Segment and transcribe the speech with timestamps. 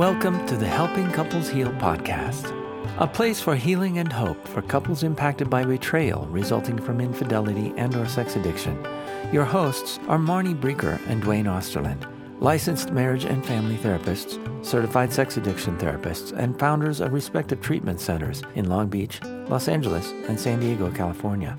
[0.00, 2.56] Welcome to the Helping Couples Heal podcast,
[2.96, 7.94] a place for healing and hope for couples impacted by betrayal resulting from infidelity and
[7.94, 8.82] or sex addiction.
[9.30, 12.10] Your hosts are Marnie Breecker and Duane Osterlind,
[12.40, 18.42] licensed marriage and family therapists, certified sex addiction therapists, and founders of respective treatment centers
[18.54, 21.58] in Long Beach, Los Angeles, and San Diego, California.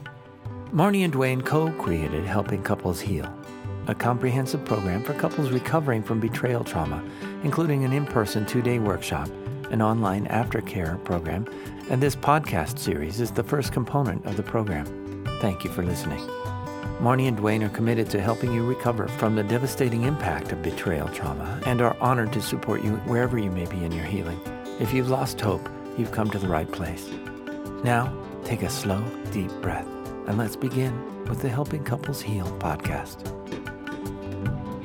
[0.74, 3.32] Marnie and Duane co-created Helping Couples Heal,
[3.86, 7.04] a comprehensive program for couples recovering from betrayal trauma,
[7.44, 9.30] including an in-person two-day workshop,
[9.72, 11.48] an online aftercare program,
[11.90, 14.86] and this podcast series is the first component of the program.
[15.40, 16.20] Thank you for listening.
[17.00, 21.08] Marnie and Dwayne are committed to helping you recover from the devastating impact of betrayal
[21.10, 24.40] trauma and are honored to support you wherever you may be in your healing.
[24.80, 25.68] If you've lost hope,
[25.98, 27.10] you've come to the right place.
[27.84, 29.88] Now, take a slow, deep breath
[30.28, 33.28] and let's begin with the Helping Couples Heal podcast.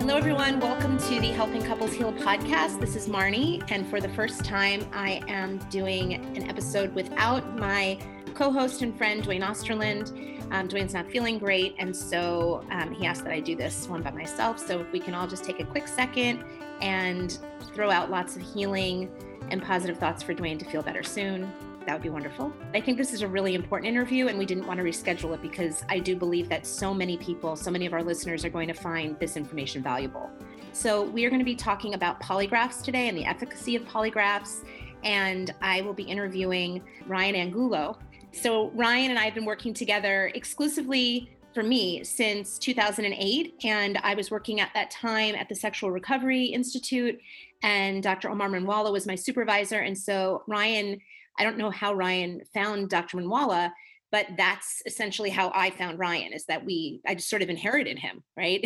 [0.07, 0.61] Hello, everyone.
[0.61, 2.79] Welcome to the Helping Couples Heal podcast.
[2.79, 7.99] This is Marnie, and for the first time, I am doing an episode without my
[8.33, 10.45] co host and friend, Duane Osterlind.
[10.53, 14.01] Um, Duane's not feeling great, and so um, he asked that I do this one
[14.01, 14.61] by myself.
[14.61, 16.45] So, if we can all just take a quick second
[16.81, 17.37] and
[17.75, 19.11] throw out lots of healing
[19.51, 21.53] and positive thoughts for Duane to feel better soon
[21.87, 22.53] that would be wonderful.
[22.75, 25.41] I think this is a really important interview, and we didn't want to reschedule it
[25.41, 28.69] because I do believe that so many people, so many of our listeners are going
[28.69, 30.29] to find this information valuable.
[30.73, 34.65] So, we are going to be talking about polygraphs today and the efficacy of polygraphs.
[35.05, 37.99] And I will be interviewing Ryan Angulo.
[38.33, 43.55] So, Ryan and I have been working together exclusively for me since 2008.
[43.65, 47.19] And I was working at that time at the Sexual Recovery Institute,
[47.63, 48.29] and Dr.
[48.29, 49.79] Omar Minwalla was my supervisor.
[49.79, 50.99] And so, Ryan
[51.39, 53.19] I don't know how Ryan found Dr.
[53.19, 53.71] Minwalla,
[54.13, 57.99] but that's essentially how I found Ryan is that we, I just sort of inherited
[57.99, 58.65] him, right?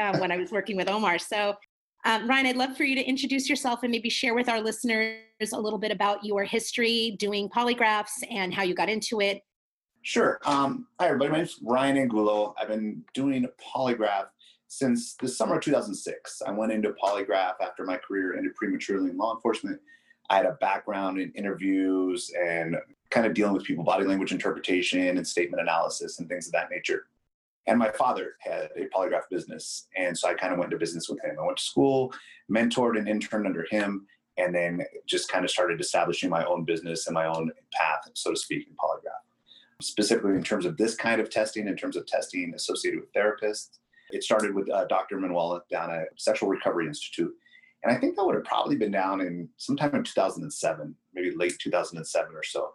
[0.00, 1.18] um, when I was working with Omar.
[1.18, 1.54] So,
[2.04, 5.18] um, Ryan, I'd love for you to introduce yourself and maybe share with our listeners
[5.52, 9.42] a little bit about your history doing polygraphs and how you got into it.
[10.02, 10.38] Sure.
[10.46, 11.30] Um, hi, everybody.
[11.30, 12.54] My name is Ryan Angulo.
[12.58, 14.26] I've been doing polygraph
[14.68, 16.42] since the summer of 2006.
[16.46, 19.80] I went into polygraph after my career ended prematurely in law enforcement
[20.30, 22.76] I had a background in interviews and
[23.10, 26.70] kind of dealing with people, body language interpretation and statement analysis and things of that
[26.70, 27.06] nature.
[27.66, 29.88] And my father had a polygraph business.
[29.96, 31.36] And so I kind of went into business with him.
[31.38, 32.12] I went to school,
[32.50, 34.06] mentored and interned under him,
[34.38, 38.30] and then just kind of started establishing my own business and my own path, so
[38.30, 39.82] to speak, in polygraph.
[39.82, 43.78] Specifically, in terms of this kind of testing, in terms of testing associated with therapists,
[44.10, 45.18] it started with uh, Dr.
[45.18, 47.34] Minwalla down at Sexual Recovery Institute
[47.82, 51.58] and I think that would have probably been down in sometime in 2007, maybe late
[51.58, 52.74] 2007 or so.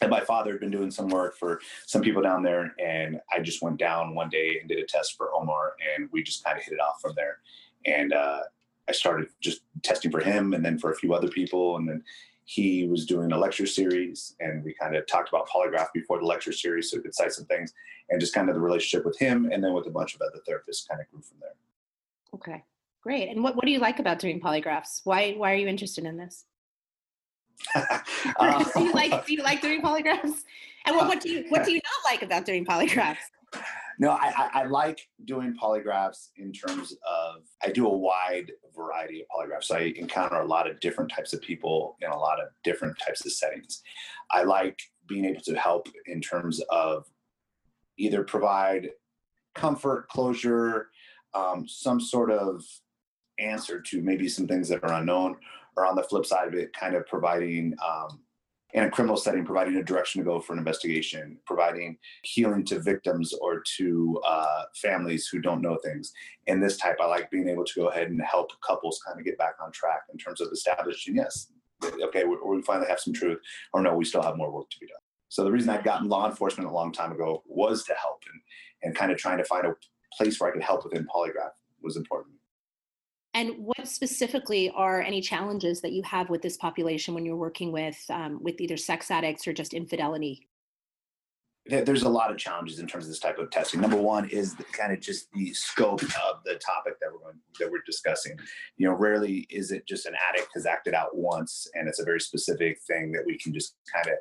[0.00, 2.74] And my father had been doing some work for some people down there.
[2.82, 6.22] And I just went down one day and did a test for Omar, and we
[6.22, 7.38] just kind of hit it off from there.
[7.86, 8.40] And uh,
[8.88, 11.76] I started just testing for him and then for a few other people.
[11.76, 12.02] And then
[12.44, 16.26] he was doing a lecture series, and we kind of talked about polygraph before the
[16.26, 17.72] lecture series so we could cite some things.
[18.08, 20.40] And just kind of the relationship with him and then with a bunch of other
[20.48, 21.54] therapists kind of grew from there.
[22.34, 22.64] Okay.
[23.02, 23.30] Great.
[23.30, 25.00] And what, what do you like about doing polygraphs?
[25.04, 26.44] Why why are you interested in this?
[27.74, 30.42] uh, do you like do you like doing polygraphs?
[30.86, 33.18] And what, what do you what do you not like about doing polygraphs?
[33.98, 39.20] No, I, I, I like doing polygraphs in terms of I do a wide variety
[39.20, 39.64] of polygraphs.
[39.64, 42.96] So I encounter a lot of different types of people in a lot of different
[42.98, 43.82] types of settings.
[44.30, 47.04] I like being able to help in terms of
[47.98, 48.88] either provide
[49.54, 50.88] comfort, closure,
[51.34, 52.64] um, some sort of
[53.40, 55.36] answer to maybe some things that are unknown,
[55.76, 58.20] or on the flip side of it, kind of providing um,
[58.72, 62.78] in a criminal setting, providing a direction to go for an investigation, providing healing to
[62.78, 66.12] victims or to uh, families who don't know things.
[66.46, 69.24] In this type, I like being able to go ahead and help couples kind of
[69.24, 71.48] get back on track in terms of establishing, yes,
[72.02, 73.38] okay, we, we finally have some truth,
[73.72, 75.02] or no, we still have more work to be done.
[75.28, 78.40] So the reason I'd gotten law enforcement a long time ago was to help and,
[78.82, 79.74] and kind of trying to find a
[80.16, 82.34] place where I could help within polygraph was important.
[83.32, 87.70] And what specifically are any challenges that you have with this population when you're working
[87.70, 90.48] with um, with either sex addicts or just infidelity?
[91.66, 93.80] There's a lot of challenges in terms of this type of testing.
[93.80, 97.38] Number one is the, kind of just the scope of the topic that we're going,
[97.60, 98.36] that we're discussing.
[98.76, 102.04] You know, rarely is it just an addict has acted out once, and it's a
[102.04, 104.14] very specific thing that we can just kind of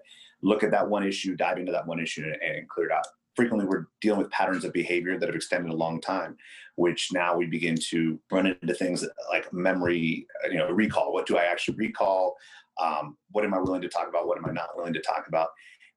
[0.43, 3.07] look at that one issue, dive into that one issue, and, and clear it out
[3.35, 6.37] frequently we're dealing with patterns of behavior that have extended a long time
[6.79, 11.11] which now we begin to run into things like memory you know recall.
[11.11, 12.37] What do i actually recall?
[12.81, 14.27] Um, what am i willing to talk about?
[14.27, 15.49] What am i not willing to talk about?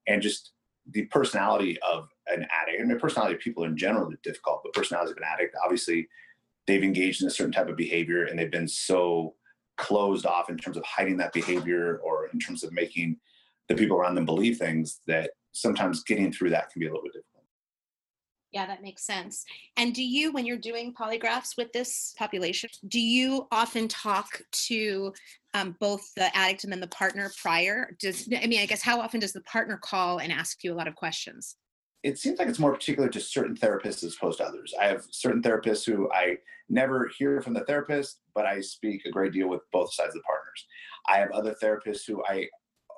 [0.09, 0.51] And just
[0.91, 4.73] the personality of an addict and the personality of people in general is difficult but
[4.73, 6.09] personality of an addict obviously
[6.67, 9.35] they've engaged in a certain type of behavior and they've been so
[9.77, 13.17] closed off in terms of hiding that behavior or in terms of making
[13.69, 17.03] the people around them believe things that sometimes getting through that can be a little
[17.03, 17.33] bit difficult.
[18.53, 19.45] Yeah, that makes sense.
[19.79, 25.15] And do you, when you're doing polygraphs with this population, do you often talk to
[25.55, 27.97] um, both the addict and then the partner prior?
[27.99, 30.77] Does I mean, I guess how often does the partner call and ask you a
[30.77, 31.57] lot of questions?
[32.03, 34.75] It seems like it's more particular to certain therapists as opposed to others.
[34.79, 36.37] I have certain therapists who I
[36.69, 40.15] never hear from the therapist, but I speak a great deal with both sides of
[40.15, 40.67] the partners.
[41.09, 42.49] I have other therapists who I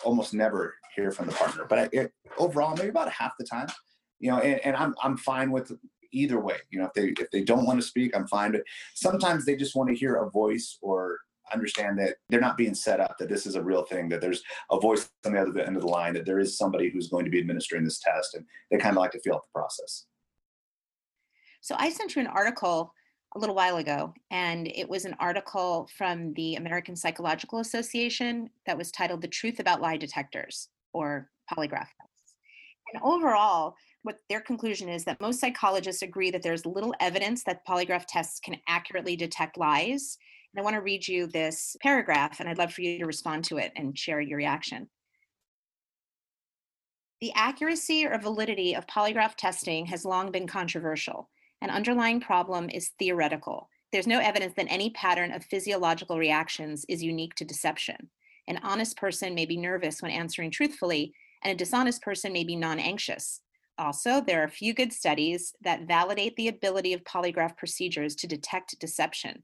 [0.05, 3.69] almost never hear from the partner, but it, overall, maybe about half the time,
[4.21, 5.73] you know, and, and I'm I'm fine with
[6.13, 6.57] either way.
[6.71, 8.53] You know, if they if they don't want to speak, I'm fine.
[8.53, 8.63] But
[8.95, 11.19] sometimes they just want to hear a voice or
[11.53, 14.43] understand that they're not being set up, that this is a real thing, that there's
[14.71, 17.25] a voice on the other end of the line, that there is somebody who's going
[17.25, 20.07] to be administering this test, and they kind of like to feel out the process.
[21.61, 22.93] So I sent you an article
[23.35, 28.79] a little while ago, and it was an article from the American Psychological Association that
[28.79, 32.35] was titled The Truth About Lie Detectors or Polygraph Tests.
[32.93, 37.67] And overall, what their conclusion is that most psychologists agree that there's little evidence that
[37.67, 40.19] polygraph tests can accurately detect lies.
[40.55, 43.45] And I want to read you this paragraph, and I'd love for you to respond
[43.47, 44.89] to it and share your reaction.
[47.21, 51.31] The accuracy or validity of polygraph testing has long been controversial.
[51.63, 53.71] An underlying problem is theoretical.
[53.93, 58.11] There's no evidence that any pattern of physiological reactions is unique to deception.
[58.47, 62.57] An honest person may be nervous when answering truthfully, and a dishonest person may be
[62.57, 63.41] non anxious.
[63.79, 68.27] Also, there are a few good studies that validate the ability of polygraph procedures to
[68.27, 69.43] detect deception.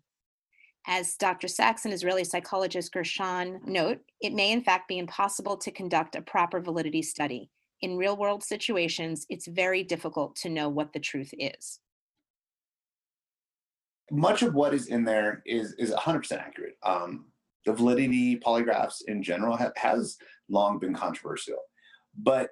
[0.86, 1.48] As Dr.
[1.48, 6.22] Saxe and Israeli psychologist Gershon note, it may in fact be impossible to conduct a
[6.22, 7.50] proper validity study.
[7.82, 11.80] In real world situations, it's very difficult to know what the truth is.
[14.10, 16.76] Much of what is in there is, is 100% accurate.
[16.82, 17.26] Um,
[17.66, 20.18] the validity polygraphs in general ha- has
[20.48, 21.58] long been controversial.
[22.16, 22.50] But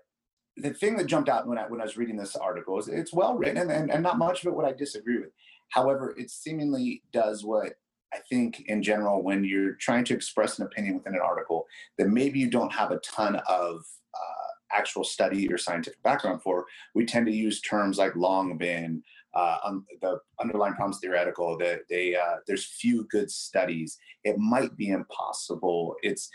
[0.57, 3.13] the thing that jumped out when I when I was reading this article is it's
[3.13, 5.31] well written and, and, not much of it would I disagree with.
[5.71, 7.75] However, it seemingly does what
[8.13, 11.67] I think in general when you're trying to express an opinion within an article
[11.99, 13.85] that maybe you don't have a ton of
[14.15, 16.65] uh, actual study or scientific background for,
[16.95, 19.03] we tend to use terms like long been,
[19.39, 21.49] uh, the underlying problems theoretical.
[21.59, 23.99] That they uh, there's few good studies.
[24.25, 25.95] It might be impossible.
[26.03, 26.29] It's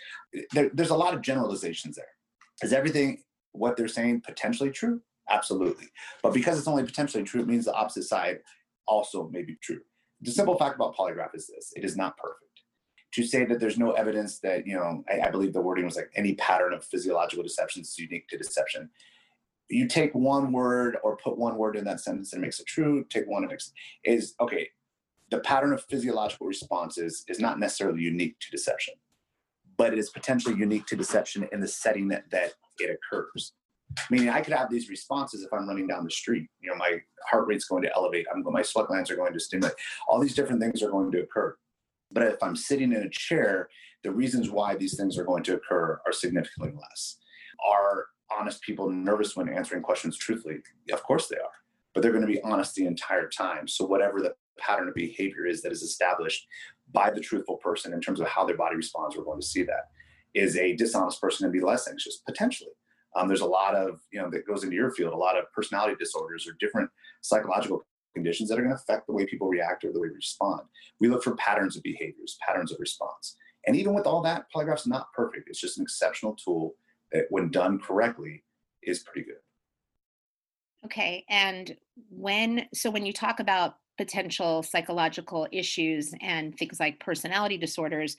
[0.53, 2.13] there, there's a lot of generalizations there.
[2.61, 5.01] Is everything what they're saying potentially true?
[5.29, 5.87] Absolutely.
[6.21, 8.39] But because it's only potentially true, it means the opposite side
[8.87, 9.81] also may be true.
[10.21, 12.39] The simple fact about polygraph is this it is not perfect.
[13.15, 15.95] To say that there's no evidence that, you know, I, I believe the wording was
[15.95, 18.89] like any pattern of physiological deception is unique to deception.
[19.69, 22.67] You take one word or put one word in that sentence and it makes it
[22.67, 23.71] true, take one and makes
[24.03, 24.69] is okay.
[25.31, 28.95] The pattern of physiological responses is not necessarily unique to deception,
[29.77, 33.53] but it is potentially unique to deception in the setting that, that it occurs.
[34.09, 36.47] Meaning, I could have these responses if I'm running down the street.
[36.61, 36.99] You know, my
[37.29, 38.25] heart rate's going to elevate.
[38.33, 39.75] I'm my sweat glands are going to stimulate.
[40.07, 41.55] All these different things are going to occur.
[42.11, 43.69] But if I'm sitting in a chair,
[44.03, 47.17] the reasons why these things are going to occur are significantly less.
[47.67, 48.07] Are
[48.37, 50.57] honest people nervous when answering questions truthfully?
[50.91, 51.51] Of course they are.
[51.93, 53.67] But they're going to be honest the entire time.
[53.67, 56.47] So whatever the pattern of behavior is that is established
[56.91, 59.63] by the truthful person in terms of how their body responds, we're going to see
[59.63, 59.89] that
[60.33, 62.71] is a dishonest person and be less anxious potentially.
[63.15, 65.51] Um, there's a lot of you know that goes into your field, a lot of
[65.53, 66.89] personality disorders or different
[67.21, 70.15] psychological conditions that are going to affect the way people react or the way we
[70.15, 70.61] respond.
[70.99, 73.37] We look for patterns of behaviors, patterns of response.
[73.65, 75.49] And even with all that, polygraph's not perfect.
[75.49, 76.75] It's just an exceptional tool
[77.29, 78.43] when done correctly,
[78.81, 79.37] is pretty good.
[80.85, 81.23] Okay.
[81.29, 81.75] And
[82.09, 88.17] when, so when you talk about potential psychological issues and things like personality disorders,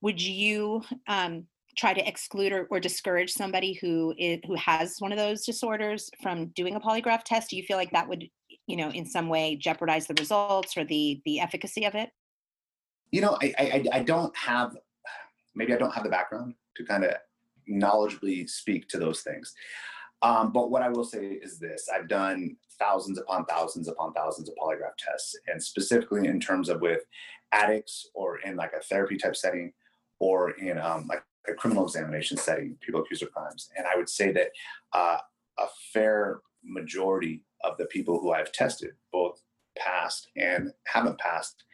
[0.00, 1.44] would you um,
[1.76, 6.10] try to exclude or, or discourage somebody who is, who has one of those disorders
[6.22, 7.50] from doing a polygraph test?
[7.50, 8.28] Do you feel like that would,
[8.66, 12.10] you know, in some way jeopardize the results or the the efficacy of it?
[13.10, 14.76] You know, I I, I don't have
[15.54, 17.14] maybe I don't have the background to kind of
[17.70, 19.54] knowledgeably speak to those things.
[20.22, 24.48] Um, but what I will say is this: I've done thousands upon thousands upon thousands
[24.48, 27.02] of polygraph tests, and specifically in terms of with
[27.52, 29.72] addicts or in like a therapy type setting,
[30.18, 33.70] or in um, like a criminal examination setting, people accused of crimes.
[33.76, 34.48] And I would say that
[34.92, 35.18] uh,
[35.58, 39.40] a fair majority of the people who I've tested, both
[39.78, 41.64] passed and haven't passed,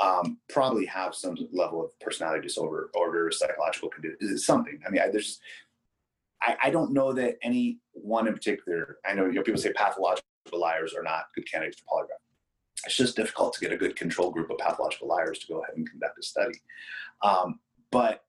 [0.00, 4.80] um, probably have some level of personality disorder or psychological condition, something.
[4.86, 5.40] I mean, I, there's,
[6.42, 8.98] I, I, don't know that any one in particular.
[9.06, 12.84] I know, you know people say pathological liars are not good candidates for polygraph.
[12.84, 15.76] it's just difficult to get a good control group of pathological liars to go ahead
[15.76, 16.60] and conduct a study.
[17.22, 18.24] Um, but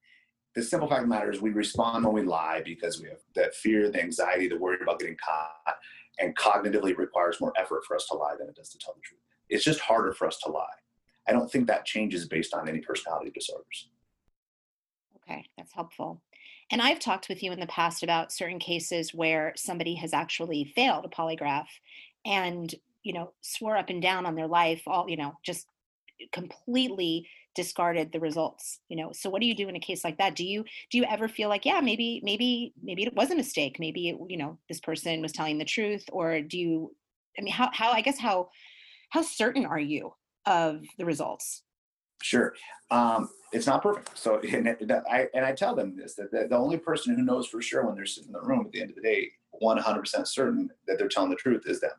[0.55, 3.17] the simple fact of the matter is we respond when we lie because we have
[3.35, 5.75] that fear, the anxiety, the worry about getting caught,
[6.19, 9.01] and cognitively requires more effort for us to lie than it does to tell the
[9.01, 9.21] truth.
[9.49, 10.65] It's just harder for us to lie.
[11.27, 13.89] I don't think that changes based on any personality disorders.
[15.17, 16.21] Okay, that's helpful.
[16.71, 20.65] And I've talked with you in the past about certain cases where somebody has actually
[20.75, 21.67] failed a polygraph
[22.25, 25.67] and, you know, swore up and down on their life, all, you know, just
[26.31, 30.17] completely discarded the results you know so what do you do in a case like
[30.17, 33.35] that do you do you ever feel like yeah maybe maybe maybe it was a
[33.35, 36.95] mistake maybe it, you know this person was telling the truth or do you
[37.37, 38.49] i mean how how i guess how
[39.09, 40.11] how certain are you
[40.45, 41.63] of the results
[42.23, 42.55] Sure.
[42.89, 44.17] Um, it's not perfect.
[44.17, 44.67] So, and,
[45.11, 47.85] I, and I tell them this that the, the only person who knows for sure
[47.85, 49.29] when they're sitting in the room at the end of the day,
[49.61, 51.91] 100% certain that they're telling the truth is them.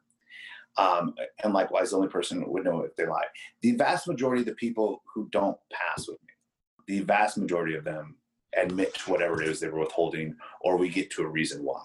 [0.77, 3.27] Um, and likewise, the only person would know if they lie.
[3.61, 7.85] The vast majority of the people who don't pass with me, the vast majority of
[7.85, 8.17] them
[8.57, 11.85] admit to whatever it is they were withholding, or we get to a reason why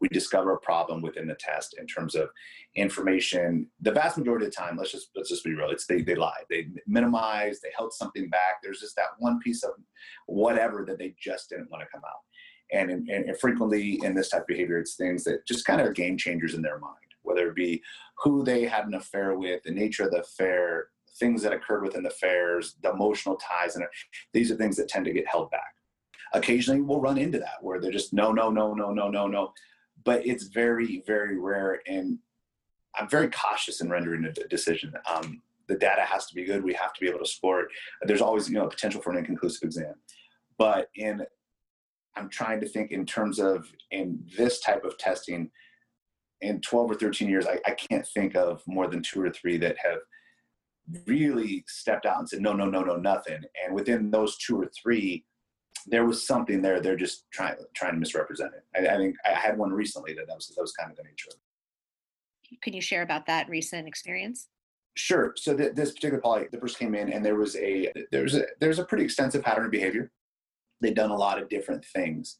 [0.00, 2.30] we discover a problem within the test in terms of
[2.74, 3.66] information.
[3.80, 5.70] The vast majority of the time, let's just let's just be real.
[5.70, 8.62] It's they they lie, they minimize, they held something back.
[8.62, 9.72] There's just that one piece of
[10.26, 12.20] whatever that they just didn't want to come out.
[12.72, 15.92] And, and, frequently in this type of behavior, it's things that just kind of are
[15.92, 17.82] game changers in their mind, whether it be
[18.22, 20.86] who they had an affair with, the nature of the affair,
[21.18, 23.84] things that occurred within the affairs, the emotional ties, and
[24.32, 25.74] these are things that tend to get held back
[26.32, 29.52] occasionally we'll run into that where they're just no no no no no no no
[30.04, 31.80] but it's very, very rare.
[31.86, 32.18] And
[32.96, 34.92] I'm very cautious in rendering a decision.
[35.12, 36.64] Um, the data has to be good.
[36.64, 37.66] We have to be able to it.
[38.02, 39.94] There's always, you know, potential for an inconclusive exam.
[40.58, 41.24] But in,
[42.16, 45.50] I'm trying to think in terms of in this type of testing,
[46.40, 49.58] in 12 or 13 years, I, I can't think of more than two or three
[49.58, 49.98] that have
[51.06, 53.42] really stepped out and said, no, no, no, no, nothing.
[53.64, 55.24] And within those two or three,
[55.86, 56.80] there was something there.
[56.80, 58.64] They're just trying trying to misrepresent it.
[58.76, 61.04] I, I, think I had one recently that that was that was kind of the
[61.04, 61.30] nature.
[62.62, 64.48] Can you share about that recent experience?
[64.94, 65.32] Sure.
[65.36, 68.44] So th- this particular poly, the person came in, and there was a there's a
[68.60, 70.10] there's a pretty extensive pattern of behavior.
[70.80, 72.38] They've done a lot of different things,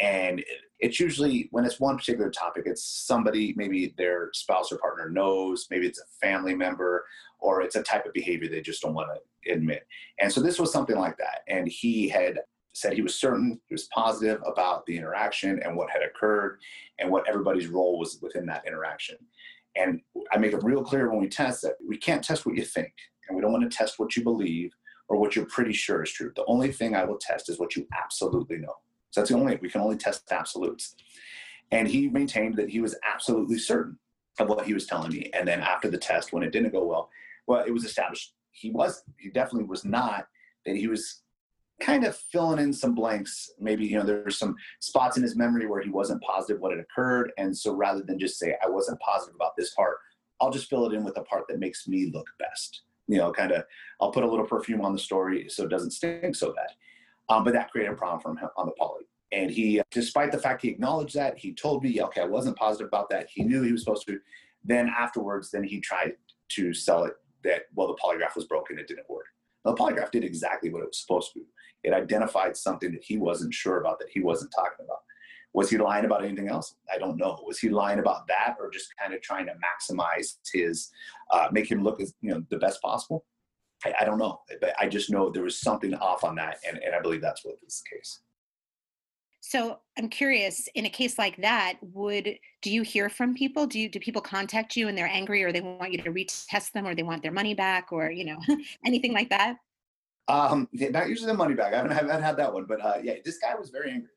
[0.00, 0.42] and
[0.80, 5.66] it's usually when it's one particular topic, it's somebody maybe their spouse or partner knows,
[5.70, 7.04] maybe it's a family member,
[7.38, 9.86] or it's a type of behavior they just don't want to admit.
[10.18, 12.40] And so this was something like that, and he had
[12.74, 16.58] said he was certain, he was positive about the interaction and what had occurred
[16.98, 19.16] and what everybody's role was within that interaction.
[19.76, 20.00] And
[20.32, 22.92] I make it real clear when we test that we can't test what you think
[23.28, 24.72] and we don't want to test what you believe
[25.08, 26.32] or what you're pretty sure is true.
[26.34, 28.74] The only thing I will test is what you absolutely know.
[29.10, 30.96] So that's the only, we can only test absolutes.
[31.70, 33.98] And he maintained that he was absolutely certain
[34.40, 35.30] of what he was telling me.
[35.32, 37.08] And then after the test, when it didn't go well,
[37.46, 40.26] well, it was established he was, he definitely was not,
[40.64, 41.22] that he was
[41.80, 43.50] kind of filling in some blanks.
[43.58, 46.80] Maybe, you know, there's some spots in his memory where he wasn't positive what had
[46.80, 47.32] occurred.
[47.36, 49.96] And so rather than just say, I wasn't positive about this part,
[50.40, 52.82] I'll just fill it in with the part that makes me look best.
[53.06, 53.64] You know, kind of,
[54.00, 56.68] I'll put a little perfume on the story so it doesn't stink so bad.
[57.28, 59.04] Um, but that created a problem for him on the poly.
[59.32, 62.86] And he, despite the fact he acknowledged that, he told me, okay, I wasn't positive
[62.86, 63.28] about that.
[63.30, 64.18] He knew he was supposed to.
[64.64, 66.12] Then afterwards, then he tried
[66.50, 69.26] to sell it that, well, the polygraph was broken, it didn't work.
[69.64, 71.40] The polygraph did exactly what it was supposed to
[71.84, 74.98] it identified something that he wasn't sure about that he wasn't talking about.
[75.52, 76.74] Was he lying about anything else?
[76.92, 77.40] I don't know.
[77.46, 80.90] Was he lying about that or just kind of trying to maximize his,
[81.30, 83.24] uh, make him look as, you know, the best possible?
[83.84, 84.40] I, I, don't know.
[84.60, 86.56] But I just know there was something off on that.
[86.68, 88.20] And, and I believe that's what is the case.
[89.40, 93.66] So I'm curious, in a case like that, would do you hear from people?
[93.66, 96.72] Do you do people contact you and they're angry or they want you to retest
[96.72, 98.38] them or they want their money back or you know
[98.86, 99.58] anything like that?
[100.28, 101.74] Um, not usually the money bag.
[101.74, 104.10] I haven't, I haven't had that one, but uh, yeah, this guy was very angry.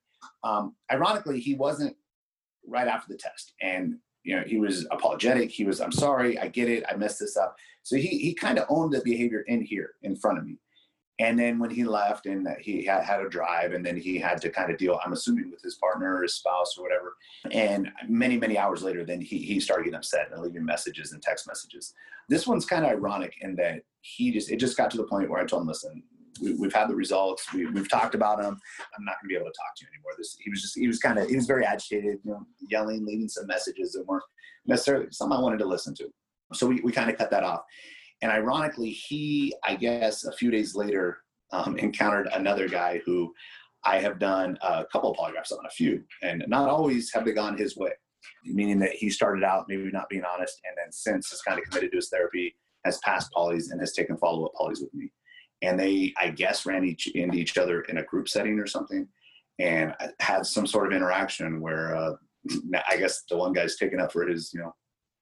[0.43, 1.95] Um, ironically, he wasn't
[2.65, 5.51] right after the test, and you know he was apologetic.
[5.51, 8.57] He was, "I'm sorry, I get it, I messed this up." So he he kind
[8.57, 10.57] of owned the behavior in here in front of me.
[11.19, 14.39] And then when he left and he had, had a drive, and then he had
[14.41, 17.15] to kind of deal, I'm assuming, with his partner or his spouse or whatever.
[17.51, 21.21] And many, many hours later, then he, he started getting upset and leaving messages and
[21.21, 21.93] text messages.
[22.29, 25.29] This one's kind of ironic in that he just, it just got to the point
[25.29, 26.03] where I told him, listen,
[26.39, 27.51] we, have had the results.
[27.51, 28.59] We, have talked about them.
[28.97, 30.11] I'm not going to be able to talk to you anymore.
[30.19, 33.05] This, he was just, he was kind of, he was very agitated, you know, yelling,
[33.05, 34.23] leaving some messages that weren't
[34.67, 36.09] necessarily something I wanted to listen to.
[36.53, 37.61] So we, we kind of cut that off.
[38.21, 41.19] And ironically, he, I guess, a few days later,
[41.51, 43.33] um, encountered another guy who
[43.85, 47.31] I have done a couple of polygraphs on, a few, and not always have they
[47.31, 47.91] gone his way.
[48.43, 51.65] Meaning that he started out maybe not being honest, and then since has kind of
[51.65, 55.11] committed to his therapy has passed polys and has taken follow-up polys with me.
[55.61, 59.07] And they, I guess, ran each into each other in a group setting or something,
[59.59, 62.13] and had some sort of interaction where uh,
[62.89, 64.75] I guess the one guy's taking up for his, you know,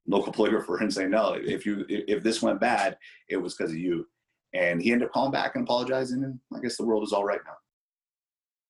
[0.07, 2.97] local polygrapher and saying, no, if you if this went bad,
[3.29, 4.07] it was because of you.
[4.53, 7.25] And he ended up calling back and apologizing, and I guess the world is all
[7.25, 7.55] right now.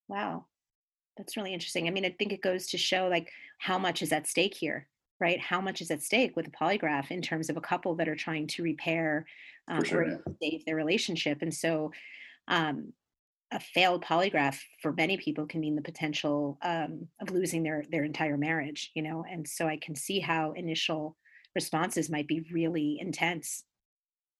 [0.07, 0.45] Wow,
[1.15, 1.87] that's really interesting.
[1.87, 4.87] I mean, I think it goes to show like how much is at stake here,
[5.19, 5.39] right?
[5.39, 8.15] How much is at stake with a polygraph in terms of a couple that are
[8.15, 9.27] trying to repair
[9.67, 10.33] um, sure, or yeah.
[10.41, 11.91] save their relationship, and so.
[12.47, 12.93] Um,
[13.51, 18.03] a failed polygraph for many people can mean the potential um, of losing their their
[18.03, 21.15] entire marriage you know and so i can see how initial
[21.55, 23.63] responses might be really intense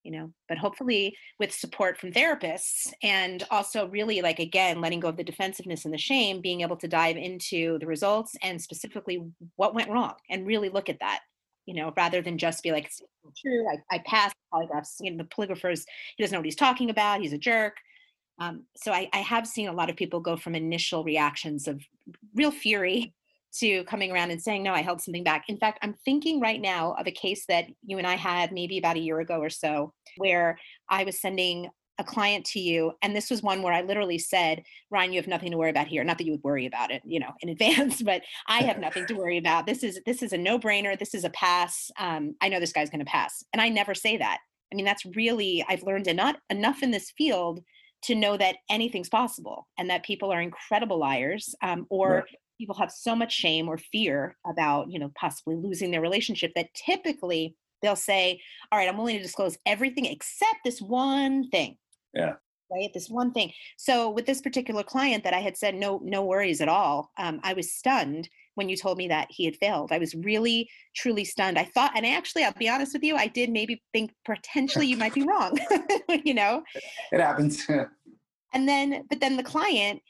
[0.03, 5.09] you know but hopefully with support from therapists and also really like again letting go
[5.09, 9.23] of the defensiveness and the shame being able to dive into the results and specifically
[9.55, 11.21] what went wrong and really look at that
[11.65, 12.91] you know rather than just be like
[13.41, 13.65] true.
[13.67, 15.83] I, I passed polygraphs you know the polygraphers
[16.15, 17.21] he doesn't know what he's talking about.
[17.21, 17.77] He's a jerk.
[18.37, 21.81] Um, so I, I have seen a lot of people go from initial reactions of
[22.33, 23.13] real fury
[23.59, 25.45] to coming around and saying, no, I held something back.
[25.47, 28.77] In fact, I'm thinking right now of a case that you and I had maybe
[28.77, 30.57] about a year ago or so, where
[30.89, 34.61] I was sending a client to you and this was one where i literally said
[34.91, 36.03] ryan you have nothing to worry about here.
[36.03, 39.05] Not that you would worry about it you know in advance but i have nothing
[39.07, 39.65] to worry about.
[39.65, 40.97] This is this is a no-brainer.
[40.97, 41.89] This is a pass.
[41.97, 43.43] Um, i know this guy's going to pass.
[43.53, 44.39] And i never say that.
[44.71, 47.63] I mean that's really i've learned enough enough in this field
[48.03, 52.25] to know that anything's possible and that people are incredible liars um, or right
[52.57, 56.73] people have so much shame or fear about you know possibly losing their relationship that
[56.73, 58.39] typically they'll say
[58.71, 61.77] all right i'm willing to disclose everything except this one thing.
[62.13, 62.33] Yeah.
[62.71, 62.89] Right?
[62.93, 63.51] This one thing.
[63.77, 67.39] So with this particular client that i had said no no worries at all um,
[67.43, 69.91] i was stunned when you told me that he had failed.
[69.91, 71.59] I was really truly stunned.
[71.59, 74.97] I thought and actually i'll be honest with you i did maybe think potentially you
[74.97, 75.57] might be wrong
[76.23, 76.63] you know?
[77.11, 77.65] It happens.
[78.53, 80.01] And then but then the client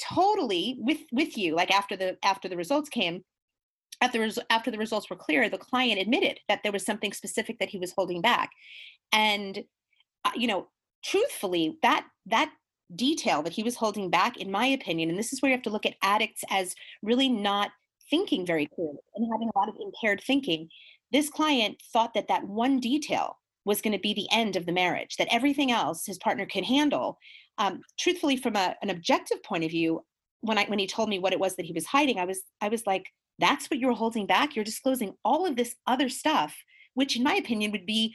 [0.00, 3.22] totally with with you like after the after the results came
[4.00, 7.58] after the after the results were clear the client admitted that there was something specific
[7.58, 8.50] that he was holding back.
[9.12, 9.64] And
[10.24, 10.68] uh, you know
[11.04, 12.52] truthfully that that
[12.94, 15.62] detail that he was holding back in my opinion and this is where you have
[15.62, 17.70] to look at addicts as really not
[18.10, 20.68] thinking very clearly and having a lot of impaired thinking
[21.12, 24.72] this client thought that that one detail was going to be the end of the
[24.72, 27.18] marriage that everything else his partner could handle
[27.58, 30.04] um, truthfully from a, an objective point of view
[30.40, 32.42] when i when he told me what it was that he was hiding i was
[32.60, 33.06] i was like
[33.40, 34.54] that's what you're holding back?
[34.54, 36.54] You're disclosing all of this other stuff
[36.94, 38.14] which in my opinion would be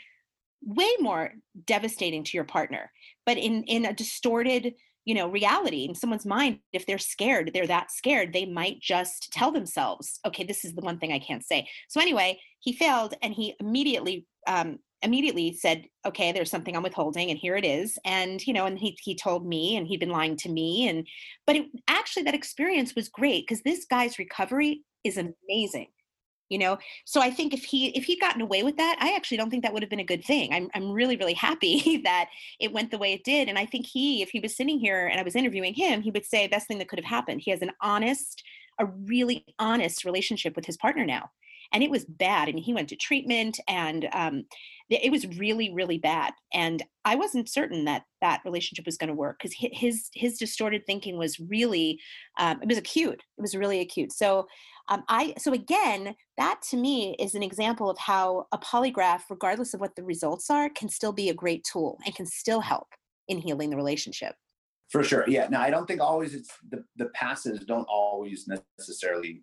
[0.61, 1.31] way more
[1.65, 2.91] devastating to your partner.
[3.25, 7.67] But in in a distorted you know reality in someone's mind if they're scared they're
[7.67, 11.45] that scared they might just tell themselves okay this is the one thing i can't
[11.45, 11.67] say.
[11.89, 17.29] So anyway he failed and he immediately um, immediately said, okay, there's something I'm withholding
[17.29, 17.97] and here it is.
[18.03, 20.87] And, you know, and he, he told me and he'd been lying to me.
[20.89, 21.07] And,
[21.47, 25.87] but it, actually that experience was great because this guy's recovery is amazing
[26.49, 29.37] you know so i think if he if he'd gotten away with that i actually
[29.37, 32.29] don't think that would have been a good thing i'm, I'm really really happy that
[32.59, 35.07] it went the way it did and i think he if he was sitting here
[35.07, 37.51] and i was interviewing him he would say best thing that could have happened he
[37.51, 38.43] has an honest
[38.79, 41.29] a really honest relationship with his partner now
[41.71, 44.43] and it was bad and he went to treatment and um,
[44.89, 49.13] it was really really bad and i wasn't certain that that relationship was going to
[49.13, 51.99] work because his his distorted thinking was really
[52.39, 54.11] um, it was acute it was really acute.
[54.11, 54.47] So
[54.89, 59.73] um, i so again that to me is an example of how a polygraph regardless
[59.73, 62.87] of what the results are can still be a great tool and can still help
[63.27, 64.35] in healing the relationship.
[64.89, 68.47] For sure yeah Now, i don't think always it's the, the passes don't always
[68.77, 69.41] necessarily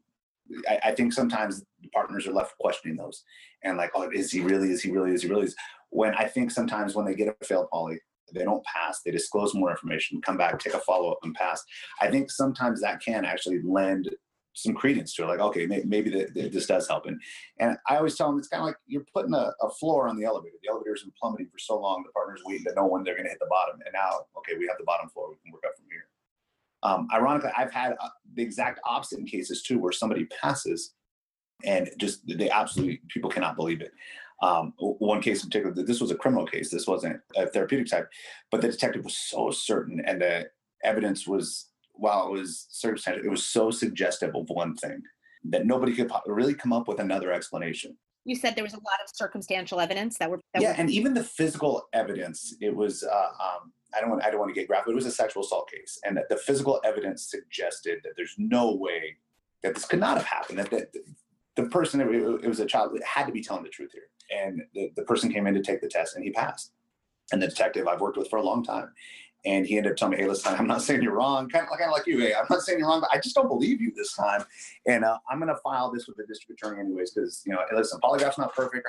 [0.68, 3.24] I, I, think sometimes partners are left questioning those
[3.62, 4.70] and like, oh, is he really?
[4.70, 5.12] Is he really?
[5.12, 5.48] Is he really?
[5.90, 8.00] When I think sometimes when they get a failed poly,
[8.34, 9.00] they don't pass.
[9.02, 11.62] They disclose more information, come back, take a follow up, and pass.
[12.00, 14.10] I think sometimes that can actually lend
[14.54, 15.26] some credence to it.
[15.26, 17.06] Like, okay, maybe, maybe the, the, this does help.
[17.06, 17.20] And
[17.58, 20.16] and I always tell them it's kind of like you're putting a, a, floor on
[20.16, 20.56] the elevator.
[20.62, 22.02] The elevator's been plummeting for so long.
[22.02, 23.80] The partner's waiting to know when they're going to hit the bottom.
[23.84, 25.30] And now, okay, we have the bottom floor.
[25.30, 25.91] We can work up from here.
[26.82, 30.94] Um, ironically, I've had uh, the exact opposite in cases too, where somebody passes
[31.64, 33.92] and just they absolutely people cannot believe it.
[34.42, 36.70] Um, one case in particular, this was a criminal case.
[36.70, 38.08] This wasn't a therapeutic type,
[38.50, 40.48] but the detective was so certain, and the
[40.82, 45.00] evidence was while it was circumstantial, it was so suggestive of one thing
[45.50, 47.96] that nobody could really come up with another explanation.
[48.24, 50.40] You said there was a lot of circumstantial evidence that were.
[50.54, 52.56] That yeah, were- and even the physical evidence.
[52.60, 53.04] It was.
[53.04, 54.24] Uh, um, I don't want.
[54.24, 54.86] I don't want to get graphic.
[54.86, 58.34] but It was a sexual assault case, and that the physical evidence suggested that there's
[58.38, 59.16] no way
[59.62, 60.58] that this could not have happened.
[60.58, 60.92] That,
[61.56, 64.08] the person, it, it was a child, had to be telling the truth here.
[64.34, 66.72] And the, the person came in to take the test and he passed.
[67.30, 68.90] And the detective I've worked with for a long time.
[69.44, 71.48] And he ended up telling me, hey, listen, I'm not saying you're wrong.
[71.48, 73.34] Kind of, kind of like you, hey, I'm not saying you're wrong, but I just
[73.34, 74.44] don't believe you this time.
[74.86, 77.60] And uh, I'm going to file this with the district attorney anyways, because, you know,
[77.68, 78.88] hey, listen, polygraph's not perfect.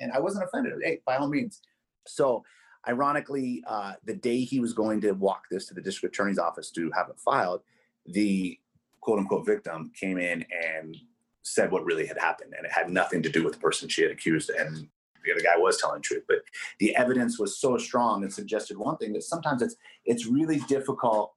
[0.00, 0.74] And I wasn't offended.
[0.82, 1.62] Hey, by all means.
[2.06, 2.44] So
[2.88, 6.70] ironically, uh, the day he was going to walk this to the district attorney's office
[6.72, 7.62] to have it filed,
[8.06, 8.58] the
[9.00, 10.44] quote unquote victim came in
[10.74, 10.96] and
[11.42, 12.54] said what really had happened.
[12.56, 14.50] And it had nothing to do with the person she had accused.
[14.50, 14.88] And
[15.24, 16.24] the other guy was telling the truth.
[16.26, 16.38] But
[16.78, 21.34] the evidence was so strong and suggested one thing that sometimes it's it's really difficult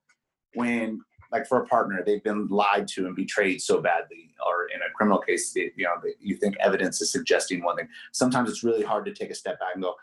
[0.54, 4.82] when like for a partner they've been lied to and betrayed so badly or in
[4.82, 8.84] a criminal case you know you think evidence is suggesting one thing sometimes it's really
[8.84, 9.96] hard to take a step back and go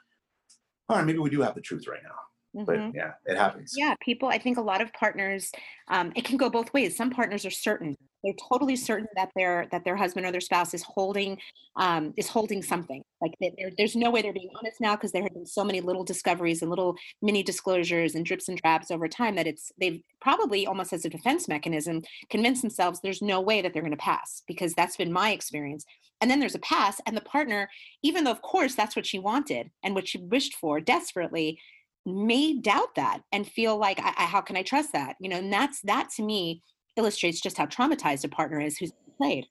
[0.88, 2.16] all right maybe we do have the truth right now
[2.54, 2.64] Mm-hmm.
[2.64, 3.74] But yeah, it happens.
[3.76, 5.50] Yeah, people, I think a lot of partners,
[5.88, 6.96] um, it can go both ways.
[6.96, 10.74] Some partners are certain they're totally certain that their that their husband or their spouse
[10.74, 11.38] is holding
[11.76, 13.32] um, is holding something like
[13.76, 16.62] there's no way they're being honest now because there have been so many little discoveries
[16.62, 20.92] and little mini disclosures and drips and drabs over time that it's they've probably almost
[20.92, 24.72] as a defense mechanism convinced themselves there's no way that they're going to pass because
[24.72, 25.84] that's been my experience
[26.20, 27.68] and then there's a pass and the partner
[28.02, 31.58] even though of course that's what she wanted and what she wished for desperately
[32.06, 35.16] may doubt that and feel like I, I, how can i trust that?
[35.20, 36.62] You know and that's that to me
[36.96, 39.46] illustrates just how traumatized a partner is who's played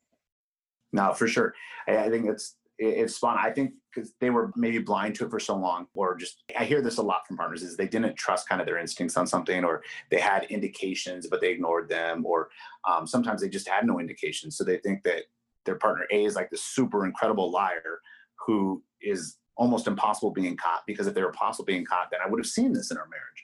[0.92, 1.54] no for sure.
[1.88, 5.30] I, I think it's it's fun i think because they were maybe blind to it
[5.30, 8.16] for so long or just i hear this a lot from partners is they didn't
[8.16, 12.26] trust kind of their instincts on something or they had indications but they ignored them
[12.26, 12.50] or
[12.86, 14.58] um, sometimes they just had no indications.
[14.58, 15.24] So they think that
[15.66, 18.00] their partner a is like the super incredible liar
[18.46, 22.30] who is almost impossible being caught because if they were possible being caught, then I
[22.30, 23.44] would have seen this in our marriage.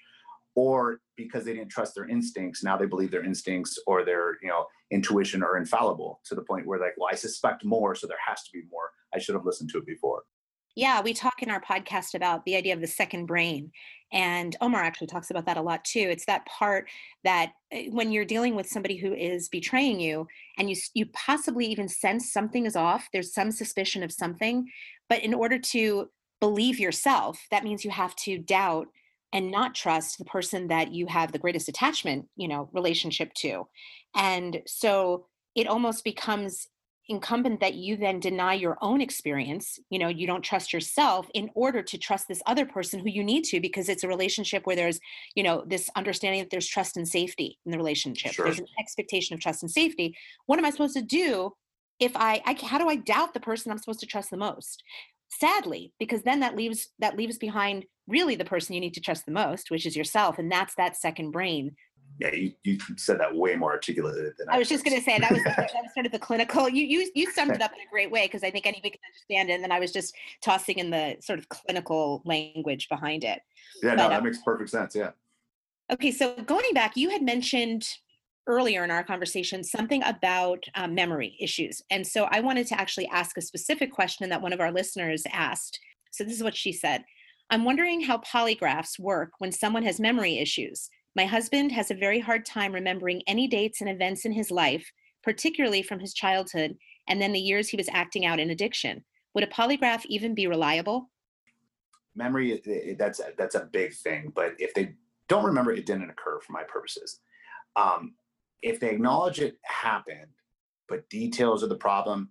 [0.55, 4.49] Or because they didn't trust their instincts, now they believe their instincts or their you
[4.49, 8.17] know intuition are infallible to the point where like, well, I suspect more, so there
[8.27, 8.91] has to be more.
[9.13, 10.23] I should have listened to it before.
[10.75, 13.71] Yeah, we talk in our podcast about the idea of the second brain.
[14.11, 16.07] And Omar actually talks about that a lot too.
[16.09, 16.89] It's that part
[17.23, 21.65] that eh, when you're dealing with somebody who is betraying you and you you possibly
[21.67, 24.67] even sense something is off, there's some suspicion of something,
[25.07, 28.87] but in order to believe yourself, that means you have to doubt
[29.31, 33.67] and not trust the person that you have the greatest attachment, you know, relationship to.
[34.15, 36.67] And so it almost becomes
[37.09, 41.49] incumbent that you then deny your own experience you know you don't trust yourself in
[41.55, 44.75] order to trust this other person who you need to because it's a relationship where
[44.75, 44.99] there's
[45.35, 48.31] you know this understanding that there's trust and safety in the relationship.
[48.31, 48.45] Sure.
[48.45, 50.15] there's an expectation of trust and safety.
[50.45, 51.53] What am i supposed to do
[51.99, 54.83] if I, I how do i doubt the person i'm supposed to trust the most?
[55.31, 59.25] Sadly because then that leaves that leaves behind really the person you need to trust
[59.25, 61.75] the most which is yourself and that's that second brain
[62.19, 65.03] yeah you, you said that way more articulately than i, I was just going to
[65.03, 67.71] say that was, that was sort of the clinical you you, you summed it up
[67.71, 69.91] in a great way because i think anybody can understand it and then i was
[69.91, 73.39] just tossing in the sort of clinical language behind it
[73.81, 75.11] yeah but, no that um, makes perfect sense yeah
[75.91, 77.85] okay so going back you had mentioned
[78.49, 81.83] earlier in our conversation something about um, memory issues.
[81.91, 85.23] And so I wanted to actually ask a specific question that one of our listeners
[85.31, 85.79] asked.
[86.11, 87.03] So this is what she said
[87.51, 90.89] I'm wondering how polygraphs work when someone has memory issues.
[91.15, 94.91] My husband has a very hard time remembering any dates and events in his life,
[95.23, 99.03] particularly from his childhood and then the years he was acting out in addiction.
[99.33, 101.09] Would a polygraph even be reliable?
[102.15, 104.31] Memory, that's a, that's a big thing.
[104.35, 104.93] But if they
[105.27, 107.19] don't remember, it didn't occur for my purposes.
[107.75, 108.13] Um,
[108.61, 110.27] if they acknowledge it happened,
[110.87, 112.29] but details of the problem,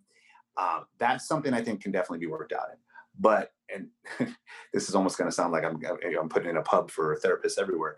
[0.57, 2.79] uh, that's something I think can definitely be worked out in.
[3.19, 3.89] But and
[4.73, 5.81] this is almost going to sound like I'm
[6.19, 7.97] I'm putting in a pub for therapists everywhere,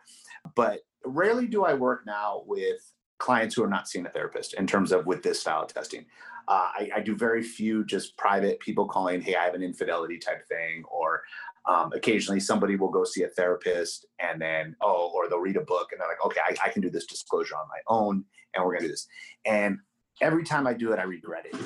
[0.54, 4.66] but rarely do I work now with clients who are not seeing a therapist in
[4.66, 6.06] terms of with this style of testing.
[6.48, 10.18] Uh, I, I, do very few just private people calling, hey, I have an infidelity
[10.18, 11.22] type thing, or
[11.68, 15.60] um, occasionally somebody will go see a therapist and then, oh, or they'll read a
[15.60, 18.64] book and they're like, okay, I, I can do this disclosure on my own and
[18.64, 19.06] we're going to do this.
[19.44, 19.78] And
[20.20, 21.56] every time I do it, I regret it.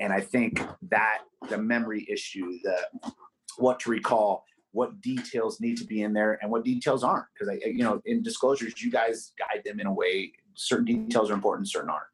[0.00, 3.12] And I think that the memory issue, the
[3.58, 7.26] what to recall, what details need to be in there and what details aren't.
[7.32, 10.32] Because I, you know, in disclosures, you guys guide them in a way.
[10.54, 12.06] Certain details are important, certain aren't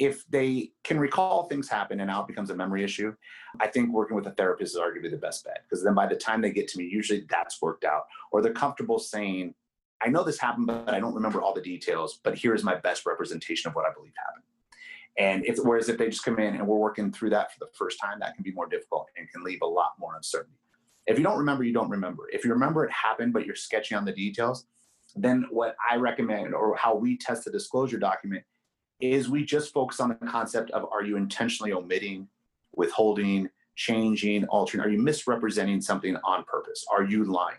[0.00, 3.14] if they can recall things happen and now it becomes a memory issue,
[3.60, 6.16] I think working with a therapist is arguably the best bet because then by the
[6.16, 9.54] time they get to me, usually that's worked out or they're comfortable saying,
[10.02, 13.04] I know this happened, but I don't remember all the details, but here's my best
[13.04, 14.44] representation of what I believe happened.
[15.18, 17.70] And if, whereas if they just come in and we're working through that for the
[17.74, 20.56] first time, that can be more difficult and can leave a lot more uncertainty.
[21.10, 22.28] If you don't remember, you don't remember.
[22.32, 24.66] If you remember it happened, but you're sketchy on the details,
[25.16, 28.44] then what I recommend or how we test the disclosure document
[29.00, 32.28] is we just focus on the concept of are you intentionally omitting
[32.72, 34.84] withholding, changing, altering?
[34.84, 36.84] Are you misrepresenting something on purpose?
[36.92, 37.58] Are you lying?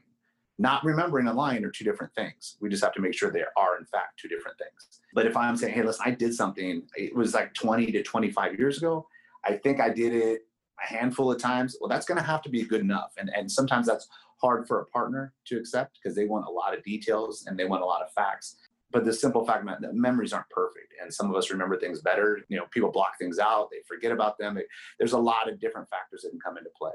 [0.57, 2.55] Not remembering and lying are two different things.
[2.61, 5.01] We just have to make sure they are, in fact, two different things.
[5.13, 8.57] But if I'm saying, hey, listen, I did something, it was like 20 to 25
[8.57, 9.07] years ago.
[9.43, 10.47] I think I did it
[10.83, 11.77] a handful of times.
[11.79, 13.13] Well, that's going to have to be good enough.
[13.17, 14.07] And, and sometimes that's
[14.41, 17.65] hard for a partner to accept because they want a lot of details and they
[17.65, 18.57] want a lot of facts.
[18.91, 22.41] But the simple fact that memories aren't perfect, and some of us remember things better.
[22.49, 24.59] You know, people block things out, they forget about them.
[24.99, 26.91] there's a lot of different factors that can come into play.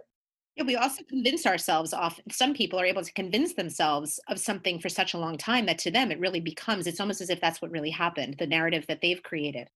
[0.56, 2.18] Yeah, we also convince ourselves off.
[2.30, 5.78] Some people are able to convince themselves of something for such a long time that
[5.78, 6.86] to them it really becomes.
[6.86, 9.68] It's almost as if that's what really happened, the narrative that they've created.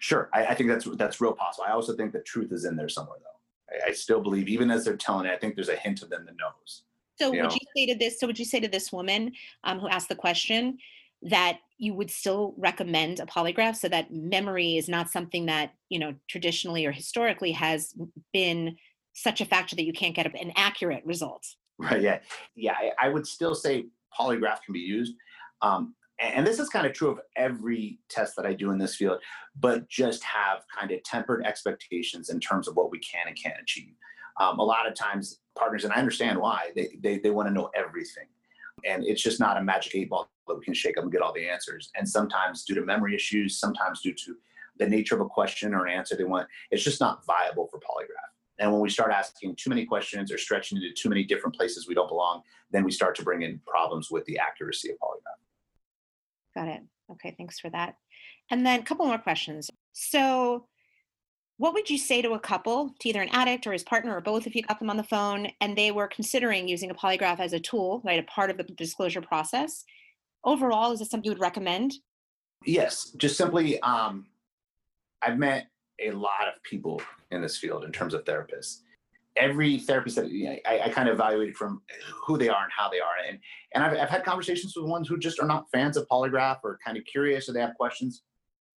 [0.00, 1.66] Sure, I, I think that's that's real possible.
[1.68, 3.76] I also think that truth is in there somewhere, though.
[3.76, 6.10] I, I, still believe, even as they're telling it, I think there's a hint of
[6.10, 6.82] them that knows.
[7.18, 7.56] So you would know?
[7.60, 8.20] you say to this?
[8.20, 9.32] So would you say to this woman
[9.64, 10.78] um, who asked the question
[11.22, 15.98] that you would still recommend a polygraph so that memory is not something that you
[15.98, 17.94] know traditionally or historically has
[18.32, 18.76] been
[19.14, 21.46] such a factor that you can't get an accurate result?
[21.78, 22.02] Right.
[22.02, 22.20] Yeah.
[22.54, 22.74] Yeah.
[22.74, 23.86] I, I would still say
[24.18, 25.14] polygraph can be used.
[25.62, 28.96] Um, and this is kind of true of every test that I do in this
[28.96, 29.18] field,
[29.58, 33.60] but just have kind of tempered expectations in terms of what we can and can't
[33.60, 33.94] achieve.
[34.40, 37.54] Um, a lot of times, partners, and I understand why, they, they, they want to
[37.54, 38.26] know everything.
[38.84, 41.22] And it's just not a magic eight ball that we can shake up and get
[41.22, 41.90] all the answers.
[41.96, 44.36] And sometimes, due to memory issues, sometimes due to
[44.78, 47.78] the nature of a question or an answer they want, it's just not viable for
[47.78, 48.32] polygraph.
[48.58, 51.86] And when we start asking too many questions or stretching into too many different places
[51.86, 55.40] we don't belong, then we start to bring in problems with the accuracy of polygraph.
[56.56, 56.80] Got it.
[57.12, 57.96] Okay, thanks for that.
[58.50, 59.70] And then a couple more questions.
[59.92, 60.66] So,
[61.58, 64.20] what would you say to a couple, to either an addict or his partner or
[64.20, 67.40] both, if you got them on the phone and they were considering using a polygraph
[67.40, 69.84] as a tool, right, a part of the disclosure process?
[70.44, 71.94] Overall, is this something you would recommend?
[72.64, 74.26] Yes, just simply, um,
[75.22, 75.68] I've met
[76.00, 78.80] a lot of people in this field in terms of therapists
[79.36, 81.82] every therapist that you know, I, I, kind of evaluate from
[82.24, 83.14] who they are and how they are.
[83.28, 83.38] And
[83.74, 86.78] and I've, I've had conversations with ones who just are not fans of polygraph or
[86.84, 88.22] kind of curious or they have questions.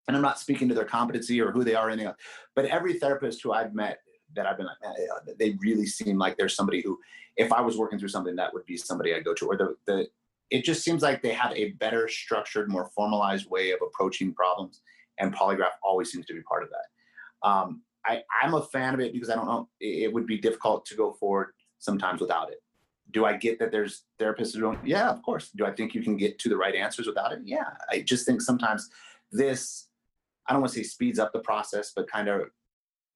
[0.08, 2.18] And I'm not speaking to their competency or who they are or anything else.
[2.56, 4.00] But every therapist who I've met
[4.36, 4.94] that I've been, uh,
[5.38, 7.00] they really seem like there's somebody who,
[7.38, 9.48] if I was working through something, that would be somebody I'd go to.
[9.48, 10.08] Or the the
[10.50, 14.82] it just seems like they have a better structured, more formalized way of approaching problems,
[15.20, 17.48] and polygraph always seems to be part of that.
[17.48, 20.86] Um, I, I'm a fan of it because I don't know, it, would be difficult
[20.88, 22.60] to go forward sometimes without it.
[23.12, 24.86] Do I get that there's therapists who don't?
[24.86, 25.50] Yeah, of course.
[25.56, 27.40] Do I think you can get to the right answers without it?
[27.44, 27.72] Yeah.
[27.90, 28.90] I just think sometimes
[29.32, 29.88] this,
[30.48, 32.42] I don't want to say speeds up the process, but kind of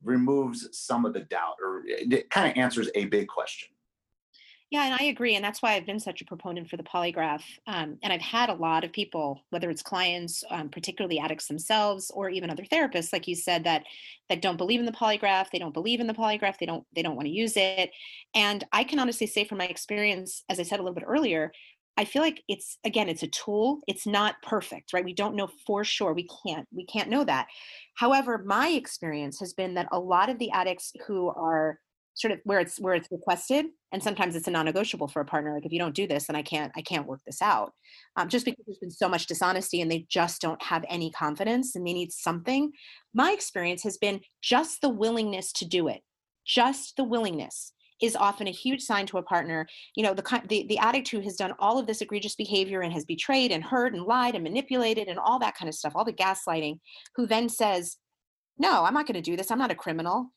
[0.03, 3.69] removes some of the doubt or it kind of answers a big question.
[4.73, 5.35] Yeah, and I agree.
[5.35, 7.43] And that's why I've been such a proponent for the polygraph.
[7.67, 12.09] Um, and I've had a lot of people, whether it's clients, um, particularly addicts themselves,
[12.09, 13.83] or even other therapists, like you said, that
[14.29, 15.51] that don't believe in the polygraph.
[15.51, 16.57] They don't believe in the polygraph.
[16.57, 17.91] They don't they don't want to use it.
[18.33, 21.51] And I can honestly say from my experience, as I said a little bit earlier,
[21.95, 23.81] I feel like it's again, it's a tool.
[23.87, 25.05] It's not perfect, right?
[25.05, 26.13] We don't know for sure.
[26.13, 27.45] We can't we can't know that.
[27.93, 31.77] However, my experience has been that a lot of the addicts who are
[32.15, 35.53] sort of where it's where it's requested and sometimes it's a non-negotiable for a partner
[35.53, 37.73] like if you don't do this then i can't i can't work this out.
[38.15, 41.75] Um, just because there's been so much dishonesty and they just don't have any confidence
[41.75, 42.71] and they need something
[43.13, 46.01] my experience has been just the willingness to do it.
[46.45, 49.65] Just the willingness is often a huge sign to a partner.
[49.95, 52.91] You know the, the the addict who has done all of this egregious behavior and
[52.93, 56.05] has betrayed and hurt and lied and manipulated and all that kind of stuff all
[56.05, 56.79] the gaslighting
[57.15, 57.97] who then says
[58.57, 59.51] no i'm not going to do this.
[59.51, 60.31] I'm not a criminal.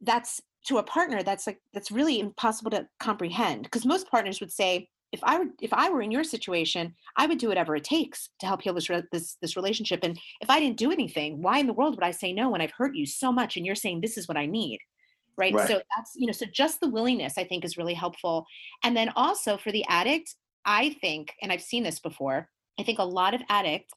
[0.00, 4.52] That's to a partner that's like that's really impossible to comprehend because most partners would
[4.52, 7.84] say if i were if i were in your situation i would do whatever it
[7.84, 11.58] takes to help heal this this this relationship and if i didn't do anything why
[11.58, 13.74] in the world would i say no when i've hurt you so much and you're
[13.74, 14.78] saying this is what i need?
[15.36, 15.66] Right, right.
[15.66, 18.46] so that's you know so just the willingness i think is really helpful.
[18.84, 22.48] And then also for the addict i think and i've seen this before
[22.78, 23.92] i think a lot of addicts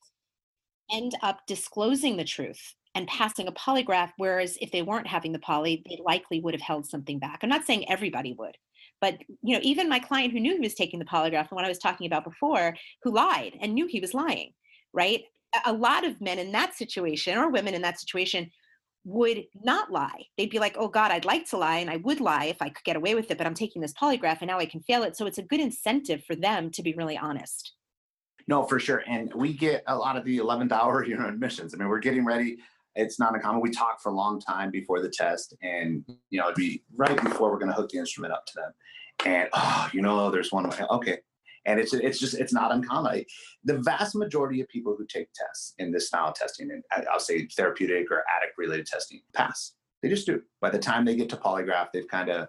[0.91, 5.37] end up disclosing the truth and passing a polygraph, whereas if they weren't having the
[5.37, 7.39] poly, they likely would have held something back.
[7.43, 8.57] I'm not saying everybody would,
[8.99, 11.63] but you know, even my client who knew he was taking the polygraph, and what
[11.63, 14.51] I was talking about before, who lied and knew he was lying,
[14.93, 15.21] right?
[15.65, 18.49] A lot of men in that situation or women in that situation
[19.05, 20.25] would not lie.
[20.35, 22.69] They'd be like, oh God, I'd like to lie and I would lie if I
[22.69, 25.03] could get away with it, but I'm taking this polygraph and now I can fail
[25.03, 25.15] it.
[25.15, 27.73] So it's a good incentive for them to be really honest.
[28.47, 29.03] No, for sure.
[29.07, 31.73] And we get a lot of the 11th hour, you know, admissions.
[31.73, 32.57] I mean, we're getting ready
[32.97, 33.61] it's not uncommon.
[33.61, 37.21] We talk for a long time before the test, and you know, it'd be right
[37.21, 38.71] before we're going to hook the instrument up to them.
[39.25, 40.77] And oh, you know, there's one way.
[40.89, 41.19] Okay,
[41.65, 43.23] and it's it's just it's not uncommon.
[43.63, 47.19] The vast majority of people who take tests in this style of testing, and I'll
[47.19, 49.73] say therapeutic or addict related testing, pass.
[50.01, 50.41] They just do.
[50.61, 52.47] By the time they get to polygraph, they've kind of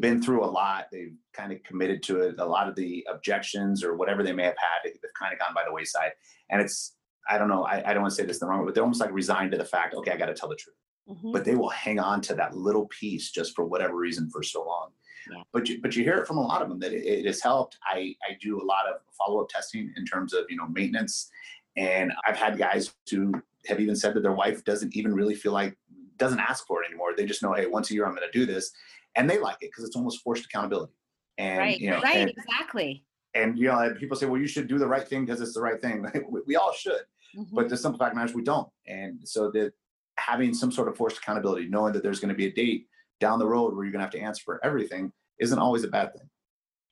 [0.00, 0.86] been through a lot.
[0.90, 2.36] They've kind of committed to it.
[2.38, 5.54] A lot of the objections or whatever they may have had, they've kind of gone
[5.54, 6.12] by the wayside.
[6.50, 6.94] And it's,
[7.28, 8.82] I don't know, I, I don't want to say this the wrong way, but they're
[8.82, 10.76] almost like resigned to the fact, okay, I got to tell the truth.
[11.08, 11.32] Mm-hmm.
[11.32, 14.64] But they will hang on to that little piece just for whatever reason for so
[14.64, 14.90] long.
[15.30, 15.42] Yeah.
[15.52, 17.40] But you, but you hear it from a lot of them that it, it has
[17.40, 17.78] helped.
[17.84, 21.30] I, I do a lot of follow up testing in terms of you know maintenance,
[21.76, 23.32] and I've had guys who
[23.66, 25.76] have even said that their wife doesn't even really feel like
[26.18, 27.14] doesn't ask for it anymore.
[27.16, 28.72] They just know, hey, once a year I'm going to do this,
[29.14, 30.92] and they like it because it's almost forced accountability.
[31.38, 33.04] And right, you know, right, and, exactly.
[33.34, 35.62] And you know, people say, well, you should do the right thing because it's the
[35.62, 36.04] right thing.
[36.28, 37.00] we, we all should,
[37.36, 37.54] mm-hmm.
[37.54, 38.68] but the simple fact matters we don't.
[38.86, 39.72] And so that
[40.18, 42.86] having some sort of forced accountability, knowing that there's going to be a date
[43.20, 45.88] down the road where you're going to have to answer for everything, isn't always a
[45.88, 46.28] bad thing.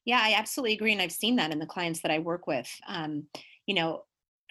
[0.05, 2.69] Yeah, I absolutely agree, and I've seen that in the clients that I work with.
[2.89, 3.27] Um,
[3.67, 4.05] you know,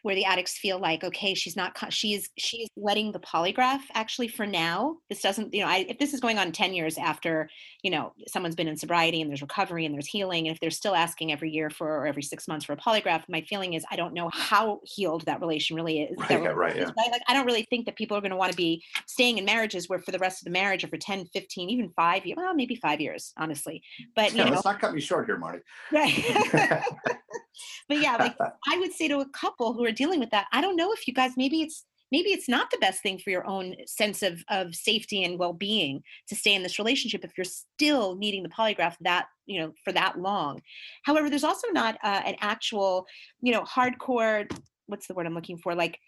[0.04, 4.46] where the addicts feel like okay she's not she's she's letting the polygraph actually for
[4.46, 7.50] now this doesn't you know I, if this is going on 10 years after
[7.84, 10.72] you know someone's been in sobriety and there's recovery and there's healing and if they're
[10.72, 13.86] still asking every year for or every six months for a polygraph my feeling is
[13.92, 16.86] i don't know how healed that relation really is right, yeah, right, yeah.
[16.86, 19.46] Like i don't really think that people are going to want to be staying in
[19.46, 22.38] marriages where for the rest of the marriage or for 10 15 even five years
[22.38, 23.82] well maybe five years honestly.
[24.16, 25.60] But yeah, you know let's not cut me short here marty.
[25.92, 26.84] Right.
[27.90, 30.62] But yeah like i would say to a couple who are dealing with that i
[30.62, 33.48] don't know if you guys maybe it's maybe it's not the best thing for your
[33.48, 38.16] own sense of of safety and well-being to stay in this relationship if you're still
[38.16, 40.62] needing the polygraph that you know for that long.
[41.04, 43.06] However there's also not uh, an actual
[43.42, 44.50] you know hardcore
[44.88, 45.76] what's the word i'm looking for?
[45.76, 46.00] Like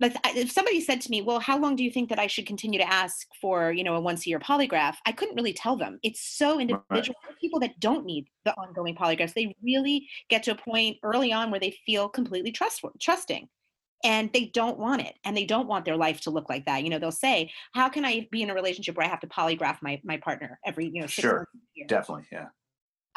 [0.00, 2.46] like if somebody said to me well how long do you think that i should
[2.46, 4.96] continue to ask for you know a once a year polygraph?
[5.06, 5.98] I couldn't really tell them.
[6.02, 7.16] It's so individual.
[7.28, 7.38] Right.
[7.40, 9.34] people that don't need the ongoing polygraphs.
[9.34, 13.48] They really get to a point early on where they feel completely trust trusting
[14.04, 16.82] and they don't want it and they don't want their life to look like that.
[16.82, 19.26] You know they'll say how can i be in a relationship where i have to
[19.26, 21.46] polygraph my my partner every you know sure.
[21.86, 22.46] definitely yeah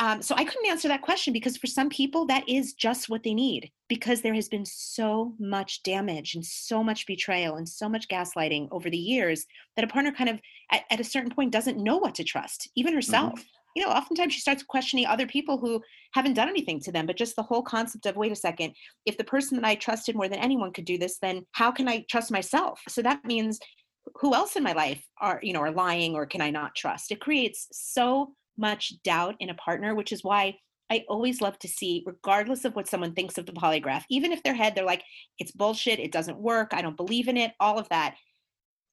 [0.02, 3.22] um, so I couldn't answer that question because for some people that is just what
[3.22, 7.88] they need because there has been so much damage and so much betrayal and so
[7.88, 11.52] much gaslighting over the years that a partner kind of at, at a certain point
[11.52, 12.96] doesn't know what to trust, even mm-hmm.
[12.96, 13.34] herself.
[13.34, 13.42] Mm-hmm.
[13.76, 15.84] You know, oftentimes she starts questioning other people who
[16.16, 18.74] haven't done anything to them, but just the whole concept of wait a second,
[19.06, 21.88] if the person that I trusted more than anyone could do this, then how can
[21.88, 22.82] I trust myself?
[22.90, 23.60] So that means
[24.16, 27.12] who else in my life are you know are lying or can I not trust?
[27.12, 30.56] It creates so much doubt in a partner, which is why
[30.90, 34.44] I always love to see, regardless of what someone thinks of the polygraph, even if
[34.44, 35.04] their head, they're like,
[35.40, 38.16] it's bullshit, it doesn't work, I don't believe in it, all of that.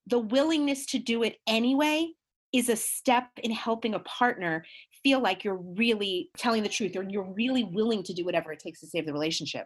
[0.07, 2.07] The willingness to do it anyway
[2.53, 4.65] is a step in helping a partner
[5.03, 8.59] feel like you're really telling the truth or you're really willing to do whatever it
[8.59, 9.65] takes to save the relationship.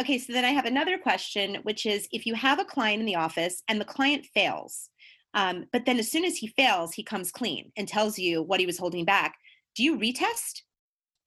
[0.00, 3.06] Okay, so then I have another question, which is if you have a client in
[3.06, 4.90] the office and the client fails,
[5.34, 8.60] um, but then as soon as he fails, he comes clean and tells you what
[8.60, 9.36] he was holding back.
[9.74, 10.62] Do you retest?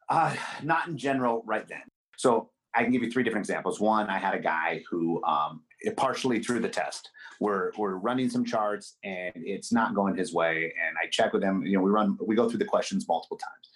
[0.09, 1.83] Uh, not in general right then.
[2.17, 3.79] So I can give you three different examples.
[3.79, 5.63] One, I had a guy who um,
[5.95, 7.09] partially through the test.
[7.39, 10.73] We're, we're running some charts and it's not going his way.
[10.85, 13.37] And I check with him, you know, we run, we go through the questions multiple
[13.37, 13.69] times.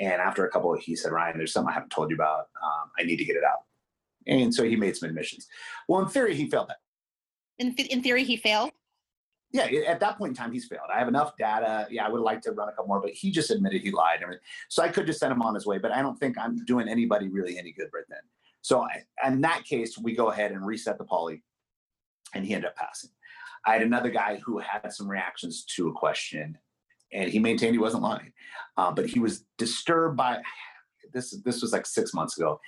[0.00, 2.48] And after a couple, he said, Ryan, there's something I haven't told you about.
[2.62, 3.60] Um, I need to get it out.
[4.26, 5.46] And so he made some admissions.
[5.88, 6.78] Well, in theory, he failed that.
[7.58, 8.69] In, in theory, he failed?
[9.52, 10.88] Yeah, at that point in time, he's failed.
[10.94, 11.88] I have enough data.
[11.90, 14.24] Yeah, I would like to run a couple more, but he just admitted he lied.
[14.68, 16.88] So I could just send him on his way, but I don't think I'm doing
[16.88, 18.20] anybody really any good right then.
[18.62, 21.42] So I, in that case, we go ahead and reset the poly,
[22.34, 23.10] and he ended up passing.
[23.66, 26.56] I had another guy who had some reactions to a question,
[27.12, 28.32] and he maintained he wasn't lying,
[28.76, 30.40] uh, but he was disturbed by
[31.12, 31.36] this.
[31.44, 32.60] This was like six months ago,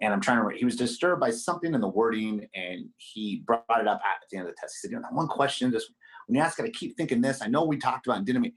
[0.00, 0.56] and I'm trying to.
[0.56, 4.38] He was disturbed by something in the wording, and he brought it up at the
[4.38, 4.76] end of the test.
[4.76, 5.90] He said, "You know, that one question just."
[6.38, 7.42] Ask it, I keep thinking this.
[7.42, 8.54] I know we talked about and didn't we?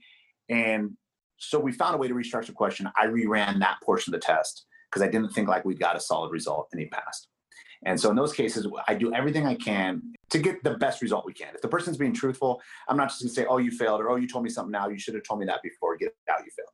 [0.50, 0.92] And
[1.38, 2.90] so we found a way to restructure the question.
[2.98, 6.00] I reran that portion of the test because I didn't think like we got a
[6.00, 7.28] solid result and he passed.
[7.86, 11.26] And so in those cases, I do everything I can to get the best result
[11.26, 11.54] we can.
[11.54, 14.15] If the person's being truthful, I'm not just gonna say, oh, you failed, or oh,
[14.15, 14.88] you told me something now.
[14.88, 15.98] You should have told me that before.
[15.98, 16.69] Get out, you failed.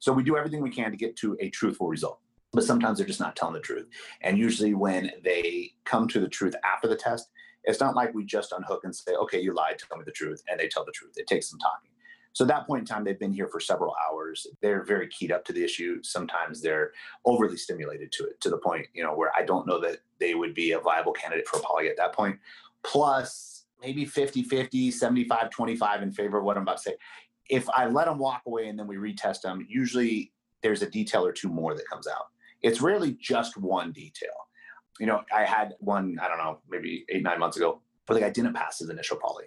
[0.00, 2.20] So we do everything we can to get to a truthful result.
[2.52, 3.86] But sometimes they're just not telling the truth.
[4.22, 7.28] And usually when they come to the truth after the test,
[7.64, 10.42] it's not like we just unhook and say, okay, you lied, tell me the truth,
[10.48, 11.14] and they tell the truth.
[11.16, 11.90] It takes some talking.
[12.32, 14.46] So at that point in time, they've been here for several hours.
[14.62, 16.00] They're very keyed up to the issue.
[16.02, 16.92] Sometimes they're
[17.24, 20.34] overly stimulated to it to the point, you know, where I don't know that they
[20.34, 22.38] would be a viable candidate for a poly at that point.
[22.84, 26.94] Plus, maybe 50 50, 75 25 in favor of what I'm about to say.
[27.48, 30.32] If I let them walk away and then we retest them, usually
[30.62, 32.26] there's a detail or two more that comes out.
[32.62, 34.30] It's rarely just one detail
[35.00, 38.20] you know, I had one, I don't know, maybe eight, nine months ago, where the
[38.20, 39.46] guy didn't pass his initial poly.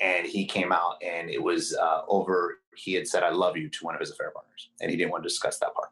[0.00, 2.58] and he came out and it was uh, over.
[2.74, 5.10] He had said "I love you" to one of his affair partners, and he didn't
[5.10, 5.88] want to discuss that part.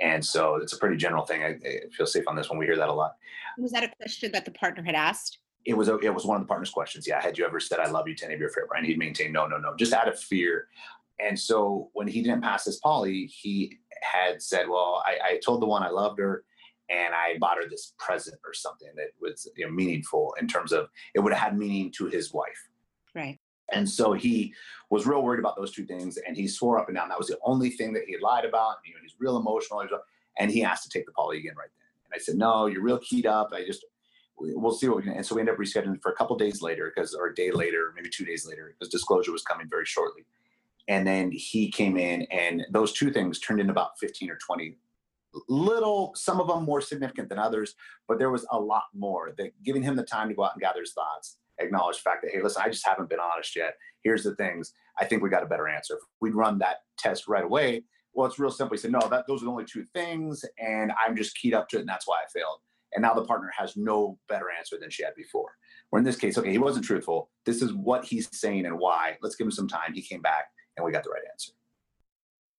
[0.00, 1.42] And so it's a pretty general thing.
[1.42, 2.58] I, I feel safe on this one.
[2.58, 3.16] We hear that a lot.
[3.58, 5.38] Was that a question that the partner had asked?
[5.64, 7.06] It was a, it was one of the partner's questions.
[7.06, 8.84] Yeah, had you ever said "I love you" to any of your affair partners?
[8.84, 10.68] And he'd maintain no, no, no, just out of fear.
[11.20, 15.62] And so when he didn't pass his poly, he had said, "Well, I, I told
[15.62, 16.44] the one I loved her."
[16.90, 20.72] And I bought her this present or something that was you know, meaningful in terms
[20.72, 22.68] of it would have had meaning to his wife.
[23.14, 23.38] Right.
[23.70, 24.54] And so he
[24.90, 27.28] was real worried about those two things, and he swore up and down that was
[27.28, 28.76] the only thing that he had lied about.
[28.86, 29.82] You know, he's real emotional,
[30.38, 31.88] and he asked to take the poly again right then.
[32.06, 33.50] And I said, "No, you're real keyed up.
[33.52, 33.84] I just
[34.38, 36.62] we'll see what we can." And so we ended up rescheduling for a couple days
[36.62, 39.84] later, because or a day later, maybe two days later, because disclosure was coming very
[39.84, 40.24] shortly.
[40.86, 44.76] And then he came in, and those two things turned into about 15 or 20
[45.48, 47.74] little, some of them more significant than others,
[48.06, 50.62] but there was a lot more that giving him the time to go out and
[50.62, 53.74] gather his thoughts, acknowledge the fact that, hey, listen, I just haven't been honest yet.
[54.02, 54.72] Here's the things.
[54.98, 55.94] I think we got a better answer.
[55.94, 57.82] If we'd run that test right away,
[58.14, 58.76] well, it's real simple.
[58.76, 61.68] He said, no, that those are the only two things, and I'm just keyed up
[61.68, 62.60] to it, and that's why I failed.
[62.94, 65.52] And now the partner has no better answer than she had before.
[65.92, 67.30] Or in this case, okay, he wasn't truthful.
[67.44, 69.18] This is what he's saying and why.
[69.22, 69.92] Let's give him some time.
[69.92, 71.52] He came back, and we got the right answer.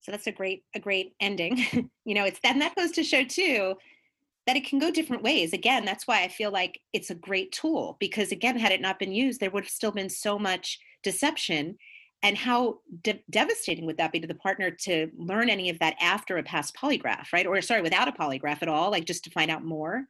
[0.01, 1.89] So that's a great a great ending.
[2.05, 3.75] you know, it's and that goes to show too
[4.47, 5.53] that it can go different ways.
[5.53, 8.97] Again, that's why I feel like it's a great tool because again, had it not
[8.97, 11.77] been used, there would have still been so much deception.
[12.21, 15.95] And how de- devastating would that be to the partner to learn any of that
[16.01, 17.45] after a past polygraph, right?
[17.45, 20.05] Or sorry, without a polygraph at all, like just to find out more.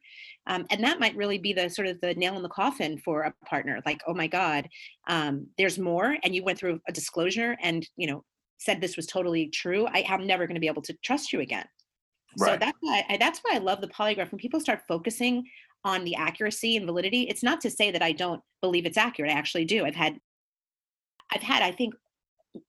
[0.46, 3.22] Um, and that might really be the sort of the nail in the coffin for
[3.22, 3.80] a partner.
[3.86, 4.68] Like, oh my God,
[5.06, 8.24] um, there's more, and you went through a disclosure, and you know
[8.60, 11.40] said this was totally true, I, am never going to be able to trust you
[11.40, 11.64] again.
[12.38, 12.52] Right.
[12.52, 14.30] So that's why I, that's why I love the polygraph.
[14.30, 15.44] When people start focusing
[15.84, 19.32] on the accuracy and validity, it's not to say that I don't believe it's accurate.
[19.32, 19.84] I actually do.
[19.84, 20.20] I've had,
[21.34, 21.94] I've had, I think,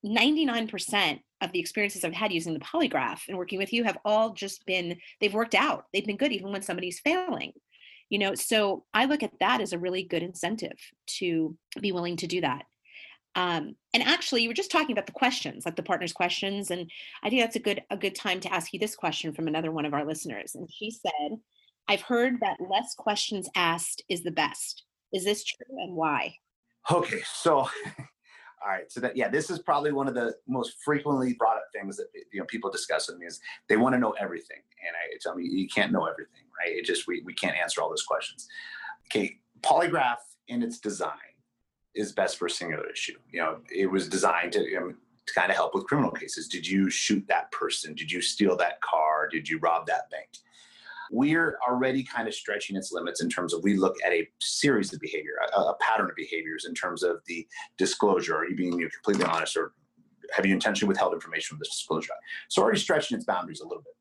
[0.04, 4.32] 99% of the experiences I've had using the polygraph and working with you have all
[4.32, 5.84] just been they've worked out.
[5.92, 7.52] They've been good even when somebody's failing.
[8.08, 10.78] You know, so I look at that as a really good incentive
[11.18, 12.64] to be willing to do that.
[13.34, 16.90] Um, and actually, you were just talking about the questions, like the partner's questions, and
[17.22, 19.72] I think that's a good a good time to ask you this question from another
[19.72, 20.54] one of our listeners.
[20.54, 21.38] And she said,
[21.88, 24.84] "I've heard that less questions asked is the best.
[25.12, 26.36] Is this true, and why?"
[26.90, 27.56] Okay, so
[28.62, 31.64] all right, so that yeah, this is probably one of the most frequently brought up
[31.72, 34.94] things that you know people discuss with me is they want to know everything, and
[34.94, 36.76] I tell me you can't know everything, right?
[36.76, 38.46] It just we we can't answer all those questions.
[39.06, 40.16] Okay, polygraph
[40.48, 41.31] in its design
[41.94, 43.16] is best for a singular issue.
[43.30, 44.94] You know, it was designed to, you know,
[45.26, 46.48] to kind of help with criminal cases.
[46.48, 47.94] Did you shoot that person?
[47.94, 49.28] Did you steal that car?
[49.30, 50.28] Did you rob that bank?
[51.10, 54.92] We're already kind of stretching its limits in terms of we look at a series
[54.92, 58.36] of behavior, a, a pattern of behaviors in terms of the disclosure.
[58.36, 59.72] Are you being completely honest or
[60.34, 62.12] have you intentionally withheld information from this disclosure?
[62.48, 63.92] So already stretching its boundaries a little bit.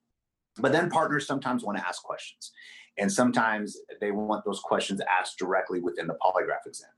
[0.58, 2.52] But then partners sometimes want to ask questions.
[2.98, 6.90] And sometimes they want those questions asked directly within the polygraph exam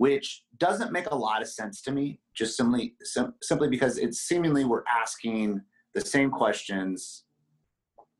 [0.00, 4.20] which doesn't make a lot of sense to me, just simply sim- simply because it's
[4.20, 5.60] seemingly we're asking
[5.92, 7.24] the same questions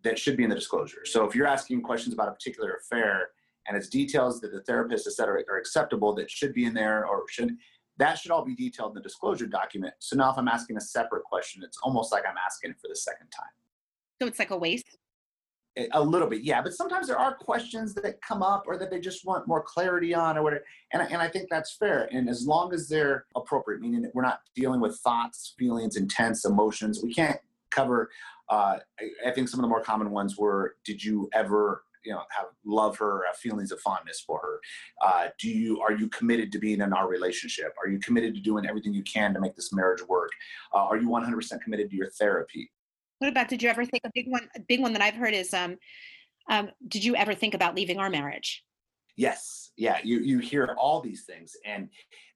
[0.04, 1.06] that should be in the disclosure.
[1.06, 3.30] So if you're asking questions about a particular affair
[3.66, 7.06] and it's details that the therapist said are, are acceptable that should be in there
[7.06, 7.56] or should
[7.96, 9.94] that should all be detailed in the disclosure document.
[10.00, 12.88] So now if I'm asking a separate question, it's almost like I'm asking it for
[12.88, 13.54] the second time.
[14.20, 14.98] So it's like a waste.
[15.92, 16.60] A little bit, yeah.
[16.60, 20.12] But sometimes there are questions that come up or that they just want more clarity
[20.12, 20.64] on or whatever.
[20.92, 22.08] And, and I think that's fair.
[22.10, 26.44] And as long as they're appropriate, meaning that we're not dealing with thoughts, feelings, intense
[26.44, 27.38] emotions, we can't
[27.70, 28.10] cover.
[28.48, 32.12] Uh, I, I think some of the more common ones were Did you ever you
[32.12, 34.60] know have love her have feelings of fondness for her
[35.06, 38.40] uh, do you are you committed to being in our relationship are you committed to
[38.40, 40.30] doing everything you can to make this marriage work
[40.72, 42.70] uh, are you 100% committed to your therapy
[43.20, 44.48] what about did you ever think a big one?
[44.56, 45.76] A big one that I've heard is, um,
[46.48, 48.64] um, did you ever think about leaving our marriage?
[49.16, 49.98] Yes, yeah.
[50.02, 51.90] You you hear all these things, and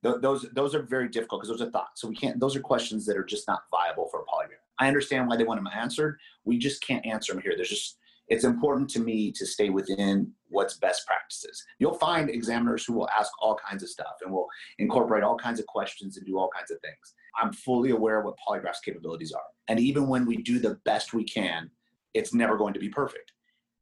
[0.05, 2.03] th- those those are very difficult because those are thoughts.
[2.03, 2.39] So we can't.
[2.39, 4.61] Those are questions that are just not viable for a polygraph.
[4.79, 6.19] I understand why they want them answered.
[6.45, 7.55] We just can't answer them here.
[7.57, 7.97] There's just
[8.29, 11.65] it's important to me to stay within what's best practices.
[11.79, 15.61] You'll find examiners who will ask all kinds of stuff and will incorporate all kinds
[15.61, 17.15] of questions and do all kinds of things.
[17.41, 19.43] I'm fully aware of what polygraph's capabilities are.
[19.69, 21.71] And even when we do the best we can,
[22.13, 23.33] it's never going to be perfect.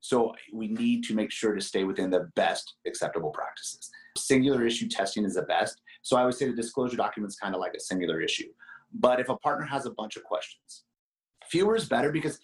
[0.00, 3.90] So we need to make sure to stay within the best acceptable practices.
[4.18, 5.80] Singular issue testing is the best.
[6.02, 8.48] So I would say the disclosure document's kind of like a singular issue.
[8.92, 10.84] But if a partner has a bunch of questions,
[11.48, 12.40] fewer is better because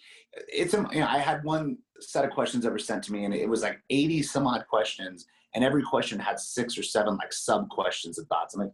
[0.47, 3.49] it's you know, I had one set of questions ever sent to me and it
[3.49, 7.69] was like 80 some odd questions and every question had six or seven like sub
[7.69, 8.53] questions and thoughts.
[8.53, 8.71] I'm like,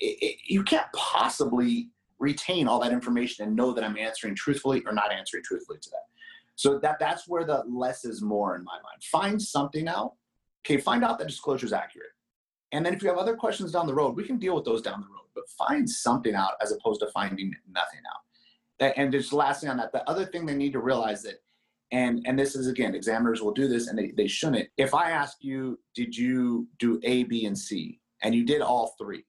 [0.00, 4.82] it, it, you can't possibly retain all that information and know that I'm answering truthfully
[4.86, 6.06] or not answering truthfully to that.
[6.54, 9.02] So that that's where the less is more in my mind.
[9.10, 10.14] Find something out.
[10.64, 12.10] Okay, find out that disclosure is accurate.
[12.70, 14.80] And then if you have other questions down the road, we can deal with those
[14.80, 15.26] down the road.
[15.34, 18.92] But find something out as opposed to finding nothing out.
[18.96, 21.42] And just lastly on that, the other thing they need to realize that,
[21.90, 24.68] and and this is again, examiners will do this and they, they shouldn't.
[24.76, 28.94] If I ask you, did you do A, B, and C, and you did all
[28.98, 29.24] three,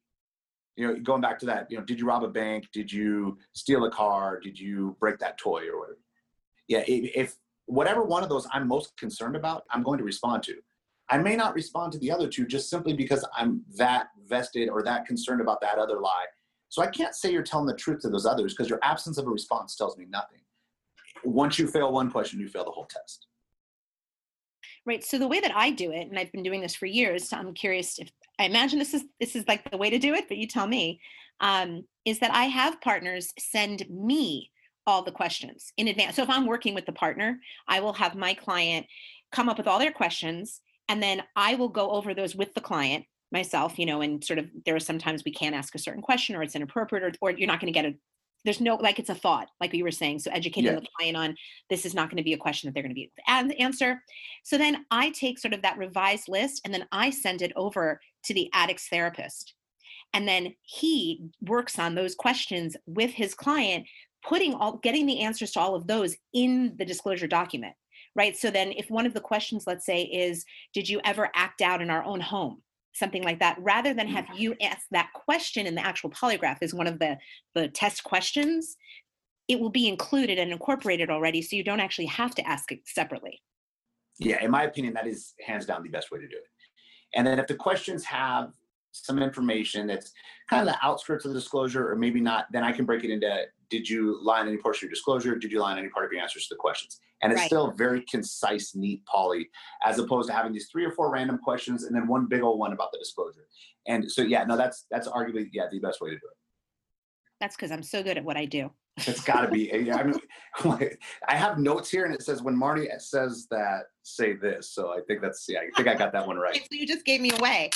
[0.76, 2.67] you know, going back to that, you know, did you rob a bank?
[2.74, 4.39] Did you steal a car?
[4.39, 5.99] Did you break that toy or whatever?
[6.67, 10.55] Yeah, if whatever one of those I'm most concerned about, I'm going to respond to.
[11.09, 14.82] I may not respond to the other two just simply because I'm that vested or
[14.84, 16.26] that concerned about that other lie.
[16.69, 19.28] So I can't say you're telling the truth to those others because your absence of
[19.28, 20.39] a response tells me nothing.
[21.24, 23.28] Once you fail one question, you fail the whole test.
[24.86, 25.03] Right.
[25.03, 27.38] So the way that I do it, and I've been doing this for years, so
[27.38, 28.09] I'm curious if
[28.39, 30.67] I imagine this is this is like the way to do it, but you tell
[30.67, 30.99] me.
[31.39, 34.51] Um, is that I have partners send me
[34.86, 36.15] all the questions in advance.
[36.15, 38.86] So if I'm working with the partner, I will have my client
[39.31, 42.61] come up with all their questions, and then I will go over those with the
[42.61, 43.79] client myself.
[43.79, 46.43] You know, and sort of there are sometimes we can't ask a certain question, or
[46.43, 47.95] it's inappropriate, or, or you're not going to get a
[48.45, 50.79] there's no like it's a thought like you were saying so educating yeah.
[50.79, 51.36] the client on
[51.69, 54.01] this is not going to be a question that they're going to be and answer
[54.43, 57.99] so then i take sort of that revised list and then i send it over
[58.26, 59.53] to the addicts therapist.
[60.13, 63.88] And then he works on those questions with his client
[64.24, 67.74] putting all getting the answers to all of those in the disclosure document
[68.15, 68.36] right?
[68.38, 71.82] So then if one of the questions let's say is did you ever act out
[71.82, 72.61] in our own home?
[72.93, 73.57] Something like that.
[73.59, 74.38] Rather than have mm-hmm.
[74.38, 77.17] you ask that question in the actual polygraph is one of the
[77.55, 78.76] the test questions
[79.49, 82.80] it will be included and incorporated already so you don't actually have to ask it
[82.86, 83.41] separately.
[84.19, 86.43] Yeah in my opinion that is hands down the best way to do it
[87.16, 88.53] and then if the questions have
[88.91, 90.11] some information that's
[90.49, 93.09] kind of the outskirts of the disclosure or maybe not then i can break it
[93.09, 95.36] into did you lie in any portion of your disclosure?
[95.36, 96.99] Did you lie in any part of your answers to the questions?
[97.24, 97.47] And it's right.
[97.47, 99.49] still very concise neat poly
[99.84, 102.59] as opposed to having these three or four random questions and then one big old
[102.59, 103.47] one about the disclosure.
[103.88, 106.38] And so yeah no that's that's arguably yeah the best way to do it.
[107.39, 110.19] That's because i'm so good at what i do it's got to be i mean
[111.27, 114.99] i have notes here and it says when marty says that say this so i
[115.07, 117.69] think that's yeah i think i got that one right you just gave me away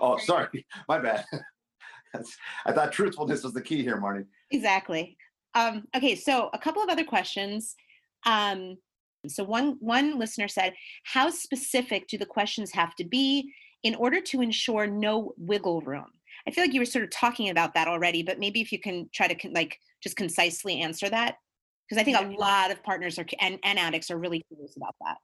[0.00, 1.24] oh sorry my bad
[2.66, 4.24] I thought truthfulness was the key here, Marty.
[4.50, 5.16] Exactly.
[5.54, 7.74] Um, okay, so a couple of other questions.
[8.26, 8.76] Um,
[9.26, 13.52] so one one listener said, "How specific do the questions have to be
[13.82, 16.06] in order to ensure no wiggle room?"
[16.46, 18.78] I feel like you were sort of talking about that already, but maybe if you
[18.78, 21.36] can try to like just concisely answer that,
[21.88, 24.94] because I think a lot of partners are and, and addicts are really curious about
[25.04, 25.16] that.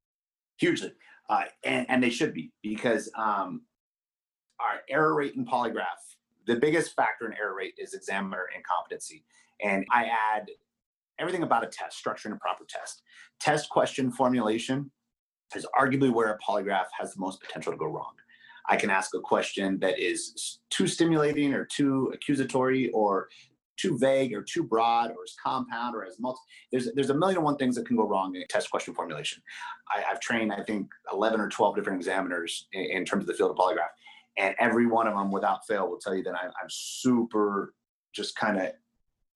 [0.58, 0.92] Hugely,
[1.28, 3.62] uh, and, and they should be because um,
[4.60, 6.14] our error rate in polygraph
[6.46, 9.24] the biggest factor in error rate is examiner incompetency.
[9.62, 10.48] And I add
[11.18, 13.02] everything about a test, structure and a proper test.
[13.40, 14.90] Test question formulation
[15.54, 18.12] is arguably where a polygraph has the most potential to go wrong.
[18.68, 23.28] I can ask a question that is too stimulating or too accusatory or
[23.76, 26.44] too vague or too broad or as compound or as multiple.
[26.70, 29.42] There's there's a million and one things that can go wrong in test question formulation.
[29.94, 33.34] I, have trained I think 11 or 12 different examiners in, in terms of the
[33.34, 33.92] field of polygraph,
[34.38, 37.74] and every one of them without fail will tell you that I, I'm super
[38.12, 38.72] just kind of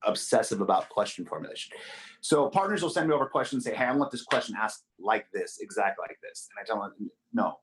[0.05, 1.77] obsessive about question formulation.
[2.21, 4.85] So partners will send me over questions, and say, "Hey, I want this question asked
[4.99, 7.59] like this, exactly like this," and I tell them, "No,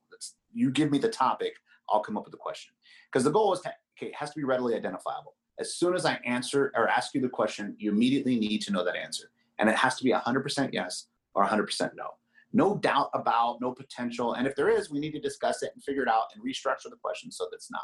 [0.54, 1.54] you give me the topic,
[1.90, 2.74] I'll come up with the question."
[3.12, 5.36] Because the goal is to, okay, it has to be readily identifiable.
[5.60, 8.84] As soon as I answer or ask you the question, you immediately need to know
[8.84, 12.10] that answer, and it has to be 100% yes or 100% no
[12.56, 14.34] no doubt about, no potential.
[14.34, 16.90] And if there is, we need to discuss it and figure it out and restructure
[16.90, 17.84] the question so that's not.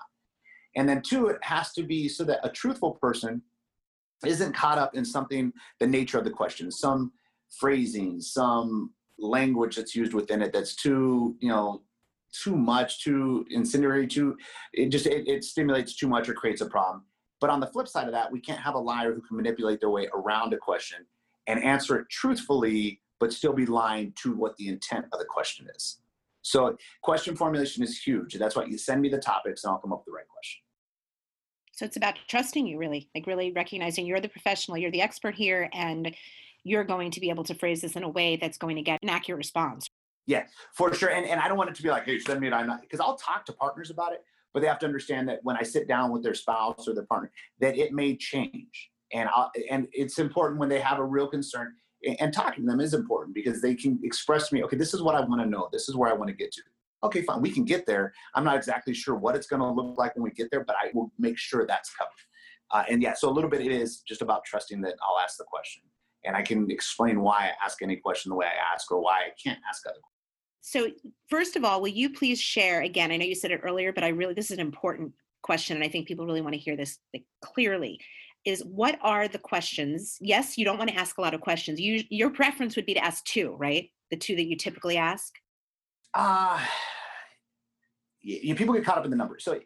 [0.78, 3.42] And then two, it has to be so that a truthful person
[4.26, 7.12] isn't caught up in something, the nature of the question, some
[7.60, 11.82] phrasing, some language that's used within it that's too, you know,
[12.32, 14.38] too much, too incendiary, too,
[14.72, 17.04] it just, it, it stimulates too much or creates a problem.
[17.42, 19.82] But on the flip side of that, we can't have a liar who can manipulate
[19.82, 21.06] their way around a question
[21.48, 25.68] and answer it truthfully but still be lying to what the intent of the question
[25.76, 25.98] is.
[26.44, 28.34] So question formulation is huge.
[28.36, 30.62] That's why you send me the topics and I'll come up with the right question.
[31.72, 35.36] So it's about trusting you really, like really recognizing you're the professional, you're the expert
[35.36, 36.16] here, and
[36.64, 39.00] you're going to be able to phrase this in a way that's going to get
[39.02, 39.88] an accurate response.
[40.28, 41.10] Yeah, for sure.
[41.10, 42.54] And, and I don't want it to be like, hey, send me it.
[42.54, 44.24] I'm not, because I'll talk to partners about it,
[44.54, 47.06] but they have to understand that when I sit down with their spouse or their
[47.06, 48.92] partner, that it may change.
[49.14, 51.74] And I'll, and it's important when they have a real concern
[52.20, 55.02] and talking to them is important because they can express to me, okay, this is
[55.02, 55.70] what I want to know.
[55.72, 56.62] This is where I want to get to.
[57.04, 58.14] okay, fine, we can get there.
[58.36, 60.76] I'm not exactly sure what it's going to look like when we get there, but
[60.76, 62.12] I will make sure that's covered.
[62.72, 65.38] Uh, and yeah, so a little bit it is just about trusting that I'll ask
[65.38, 65.84] the question
[66.24, 69.22] and I can explain why I ask any question the way I ask or why
[69.22, 70.21] I can't ask other questions.
[70.62, 70.90] So,
[71.30, 73.12] first of all, will you please share again?
[73.12, 75.84] I know you said it earlier, but I really, this is an important question, and
[75.84, 77.00] I think people really want to hear this
[77.44, 78.00] clearly.
[78.46, 80.18] Is what are the questions?
[80.20, 81.80] Yes, you don't want to ask a lot of questions.
[81.80, 83.90] You, your preference would be to ask two, right?
[84.10, 85.34] The two that you typically ask.
[86.14, 86.60] Uh,
[88.22, 89.44] you, people get caught up in the numbers.
[89.44, 89.60] So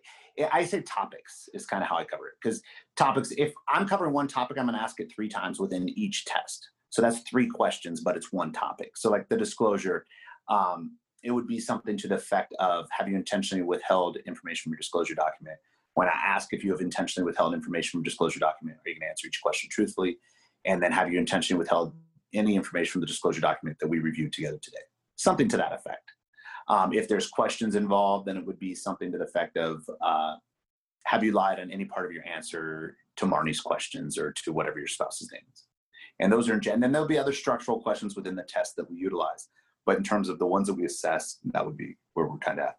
[0.52, 2.62] I say topics is kind of how I cover it because
[2.98, 6.26] topics, if I'm covering one topic, I'm going to ask it three times within each
[6.26, 6.70] test.
[6.90, 8.92] So that's three questions, but it's one topic.
[8.96, 10.06] So, like the disclosure,
[10.50, 14.74] um, it would be something to the effect of have you intentionally withheld information from
[14.74, 15.58] your disclosure document?
[15.96, 19.08] When I ask if you have intentionally withheld information from disclosure document, are you going
[19.08, 20.18] to answer each question truthfully?
[20.66, 21.96] And then have you intentionally withheld
[22.34, 24.84] any information from the disclosure document that we reviewed together today?
[25.16, 26.12] Something to that effect.
[26.68, 30.36] Um, if there's questions involved, then it would be something to the effect of uh,
[31.06, 34.80] have you lied on any part of your answer to Marnie's questions or to whatever
[34.80, 35.64] your spouse's name is?
[36.20, 38.98] And those are and then there'll be other structural questions within the test that we
[38.98, 39.50] utilize.
[39.86, 42.60] But in terms of the ones that we assess, that would be where we're kind
[42.60, 42.78] of at.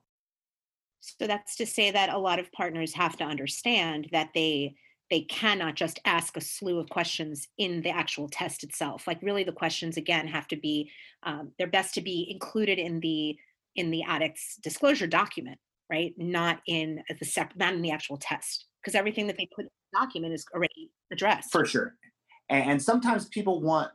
[1.01, 4.75] So that's to say that a lot of partners have to understand that they
[5.09, 9.07] they cannot just ask a slew of questions in the actual test itself.
[9.07, 10.91] Like really, the questions again have to be
[11.23, 13.37] um, they're best to be included in the
[13.77, 15.59] in the addict's disclosure document,
[15.91, 16.13] right?
[16.17, 19.71] Not in the separate, not in the actual test, because everything that they put in
[19.93, 21.53] the document is already addressed.
[21.53, 21.95] For sure.
[22.49, 23.91] And sometimes people want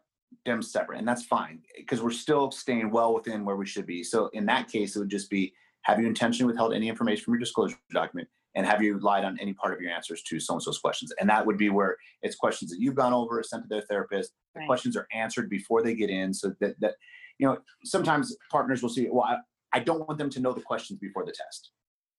[0.46, 4.04] them separate, and that's fine because we're still staying well within where we should be.
[4.04, 7.34] So in that case, it would just be have you intentionally withheld any information from
[7.34, 8.28] your disclosure document?
[8.54, 11.14] And have you lied on any part of your answers to so and so's questions?
[11.20, 14.34] And that would be where it's questions that you've gone over, sent to their therapist.
[14.54, 14.68] The right.
[14.68, 16.96] questions are answered before they get in, so that that
[17.40, 19.08] you know sometimes partners will see.
[19.10, 19.38] Well, I,
[19.74, 21.72] I don't want them to know the questions before the test.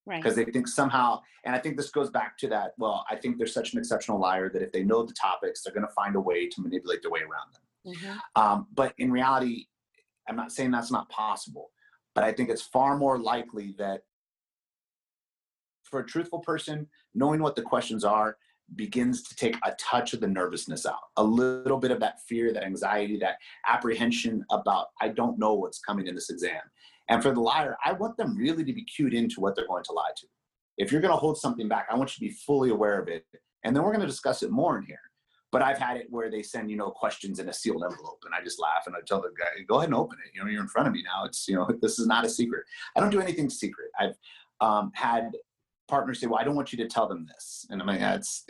[0.05, 0.20] Right.
[0.20, 2.73] Because they think somehow, and I think this goes back to that.
[2.77, 5.75] Well, I think they're such an exceptional liar that if they know the topics, they're
[5.75, 7.62] going to find a way to manipulate their way around them.
[7.87, 8.41] Mm-hmm.
[8.41, 9.66] Um, but in reality,
[10.28, 11.70] I'm not saying that's not possible,
[12.14, 14.03] but I think it's far more likely that
[15.83, 18.37] for a truthful person, knowing what the questions are
[18.76, 22.53] begins to take a touch of the nervousness out, a little bit of that fear,
[22.53, 23.37] that anxiety, that
[23.68, 26.61] apprehension about, I don't know what's coming in this exam.
[27.09, 29.85] And for the liar, I want them really to be cued into what they're going
[29.85, 30.26] to lie to.
[30.78, 33.09] If you're going to hold something back, I want you to be fully aware of
[33.09, 33.26] it.
[33.64, 35.01] And then we're going to discuss it more in here.
[35.53, 38.34] But I've had it where they send, you know, questions in a sealed envelope and
[38.34, 40.34] I just laugh and I tell the guy, go ahead and open it.
[40.34, 41.26] You know, you're in front of me now.
[41.26, 42.64] It's, you know, this is not a secret.
[42.96, 43.90] I don't do anything secret.
[44.00, 44.14] I've
[44.61, 45.32] um, had
[45.92, 48.44] partners say, "Well, I don't want you to tell them this," and I'm like, "That's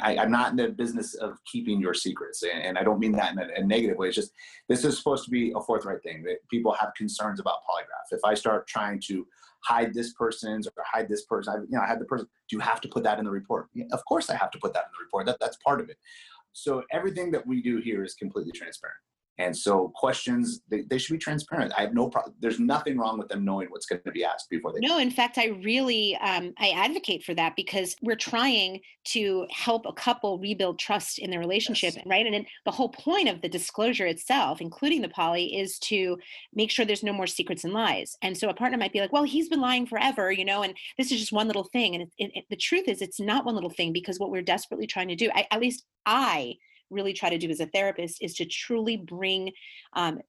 [0.00, 3.12] I, am not in the business of keeping your secrets," and, and I don't mean
[3.12, 4.08] that in a, a, negative way.
[4.08, 4.32] It's just
[4.68, 8.16] this is supposed to be a forthright thing that people have concerns about polygraph.
[8.16, 9.26] If I start trying to
[9.64, 12.28] hide this person's or hide this person, I, you know, I had the person.
[12.48, 13.68] Do you have to put that in the report?
[13.90, 15.26] Of course, I have to put that in the report.
[15.26, 15.96] That that's part of it.
[16.54, 18.96] So everything that we do here is completely transparent.
[19.38, 21.72] And so questions, they, they should be transparent.
[21.76, 22.34] I have no problem.
[22.38, 24.78] There's nothing wrong with them knowing what's going to be asked before they.
[24.80, 29.86] No, in fact, I really, um, I advocate for that because we're trying to help
[29.86, 32.04] a couple rebuild trust in their relationship, yes.
[32.06, 32.26] right?
[32.26, 36.16] And the whole point of the disclosure itself, including the poly, is to
[36.54, 38.16] make sure there's no more secrets and lies.
[38.22, 40.76] And so a partner might be like, well, he's been lying forever, you know, and
[40.96, 41.94] this is just one little thing.
[41.94, 44.42] And it, it, it, the truth is, it's not one little thing because what we're
[44.42, 46.54] desperately trying to do, I, at least I
[46.90, 49.52] really try to do as a therapist is to truly bring
[49.94, 50.20] um,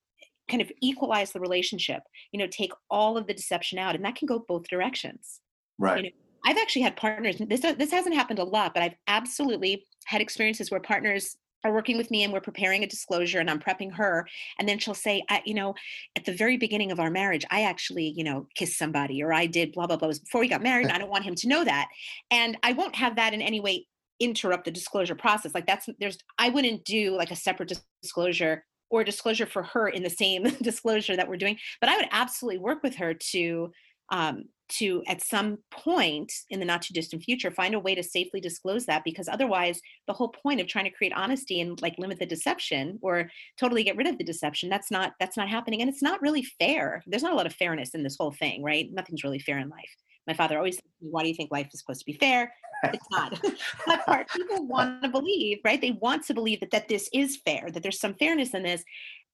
[0.49, 4.15] kind of equalize the relationship you know take all of the deception out and that
[4.15, 5.41] can go both directions
[5.79, 8.95] right you know, i've actually had partners this this hasn't happened a lot but i've
[9.07, 13.49] absolutely had experiences where partners are working with me and we're preparing a disclosure and
[13.49, 14.27] I'm prepping her.
[14.59, 15.73] And then she'll say, I, you know,
[16.15, 19.47] at the very beginning of our marriage, I actually, you know, kissed somebody or I
[19.47, 20.09] did blah, blah, blah.
[20.09, 20.87] before we got married.
[20.91, 21.87] I don't want him to know that.
[22.29, 23.87] And I won't have that in any way
[24.19, 25.53] interrupt the disclosure process.
[25.53, 30.03] Like that's there's i wouldn't do like a separate disclosure or disclosure for her in
[30.03, 33.71] the same disclosure that we're doing but i would absolutely work with her to
[34.09, 38.03] um, to at some point in the not too distant future find a way to
[38.03, 41.95] safely disclose that because otherwise the whole point of trying to create honesty and like
[41.97, 45.81] limit the deception or totally get rid of the deception that's not that's not happening.
[45.81, 47.03] And it's not really fair.
[47.05, 48.87] There's not a lot of fairness in this whole thing right?
[48.91, 49.95] Nothing's really fair in life
[50.27, 52.51] my father always said, why do you think life is supposed to be fair
[52.93, 53.39] it's not.
[53.85, 55.79] but part people want to believe, right?
[55.79, 58.83] They want to believe that that this is fair, that there's some fairness in this.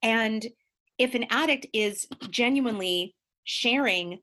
[0.02, 0.46] And
[0.98, 4.20] if an addict is genuinely sharing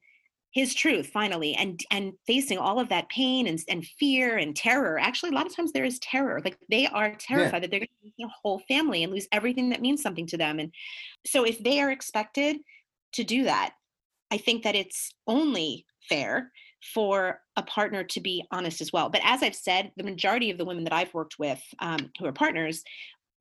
[0.55, 4.99] his truth finally and and facing all of that pain and, and fear and terror
[4.99, 7.61] actually a lot of times there is terror like they are terrified yeah.
[7.61, 10.39] that they're going to lose their whole family and lose everything that means something to
[10.39, 10.73] them and
[11.27, 12.57] so if they are expected
[13.13, 13.75] to do that
[14.31, 16.51] I think that it's only fair
[16.95, 19.11] for a partner to be honest as well.
[19.11, 22.27] But as I've said, the majority of the women that I've worked with um, who
[22.27, 22.85] are partners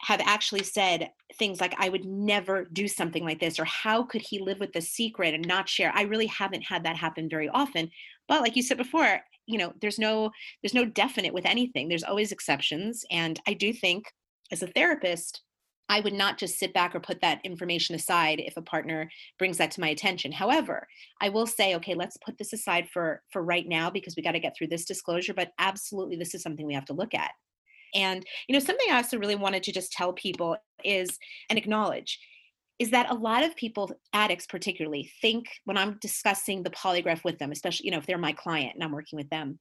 [0.01, 4.22] have actually said things like, I would never do something like this, or how could
[4.22, 5.91] he live with the secret and not share?
[5.93, 7.89] I really haven't had that happen very often.
[8.28, 11.88] But like you said before, you know, there's no there's no definite with anything.
[11.88, 13.05] There's always exceptions.
[13.09, 14.05] And I do think
[14.51, 15.41] as a therapist,
[15.90, 19.10] I would not just sit back or put that information aside if a partner
[19.40, 20.32] brings that to my attention.
[20.32, 20.88] However,
[21.22, 24.34] I will say, okay, let's put this aside for for right now because we got
[24.34, 27.32] to get through this disclosure, but absolutely this is something we have to look at.
[27.96, 31.18] And you know, something I also really wanted to just tell people is
[31.50, 32.20] and acknowledge
[32.80, 37.38] is that a lot of people addicts particularly think when i'm discussing the polygraph with
[37.40, 39.60] them especially you know if they're my client and i'm working with them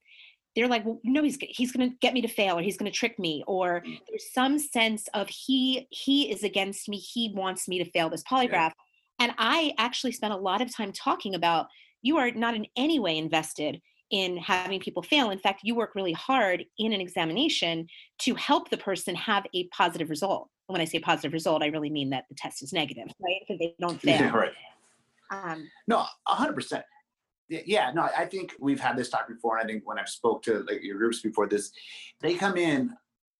[0.57, 2.91] they're like, well, no, he's he's going to get me to fail, or he's going
[2.91, 3.99] to trick me, or mm.
[4.09, 8.23] there's some sense of he he is against me, he wants me to fail this
[8.23, 8.49] polygraph.
[8.49, 8.71] Yeah.
[9.19, 11.67] And I actually spent a lot of time talking about
[12.01, 13.79] you are not in any way invested
[14.09, 15.29] in having people fail.
[15.29, 17.87] In fact, you work really hard in an examination
[18.19, 20.49] to help the person have a positive result.
[20.67, 23.41] And when I say positive result, I really mean that the test is negative, right?
[23.47, 24.21] Because they don't fail.
[24.21, 24.53] Yeah, right.
[25.29, 26.83] Um, no, hundred percent
[27.49, 30.43] yeah no i think we've had this talk before and i think when i've spoke
[30.43, 31.71] to like your groups before this
[32.21, 32.93] they come in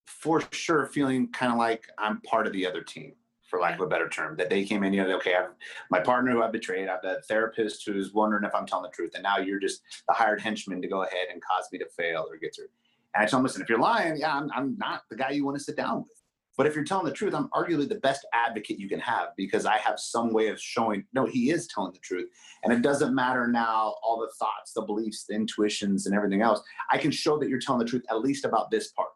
[0.05, 3.13] for sure feeling kind of like i'm part of the other team
[3.49, 5.49] for lack of a better term that they came in you know okay i've
[5.89, 9.11] my partner who i betrayed i've the therapist who's wondering if i'm telling the truth
[9.13, 12.25] and now you're just the hired henchman to go ahead and cause me to fail
[12.29, 12.67] or get through.
[13.13, 15.45] And i tell them listen if you're lying yeah i'm, I'm not the guy you
[15.45, 16.16] want to sit down with
[16.57, 19.67] but if you're telling the truth, I'm arguably the best advocate you can have because
[19.67, 22.29] I have some way of showing, no, he is telling the truth.
[22.63, 26.61] And it doesn't matter now all the thoughts, the beliefs, the intuitions, and everything else.
[26.91, 29.09] I can show that you're telling the truth at least about this part.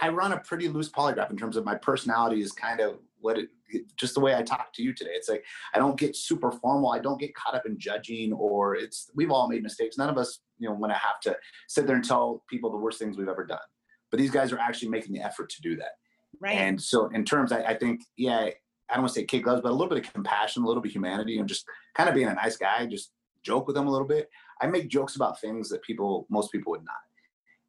[0.00, 3.38] I run a pretty loose polygraph in terms of my personality is kind of what
[3.38, 3.48] it
[3.96, 5.10] just the way I talk to you today.
[5.12, 5.44] It's like
[5.74, 6.90] I don't get super formal.
[6.90, 9.98] I don't get caught up in judging or it's we've all made mistakes.
[9.98, 11.36] None of us, you know, want to have to
[11.68, 13.58] sit there and tell people the worst things we've ever done.
[14.10, 15.97] But these guys are actually making the effort to do that.
[16.40, 16.56] Right.
[16.56, 18.48] And so, in terms, I, I think, yeah,
[18.90, 20.82] I don't want to say kid gloves, but a little bit of compassion, a little
[20.82, 21.64] bit of humanity, and just
[21.94, 23.12] kind of being a nice guy, just
[23.42, 24.30] joke with them a little bit.
[24.60, 26.94] I make jokes about things that people, most people would not.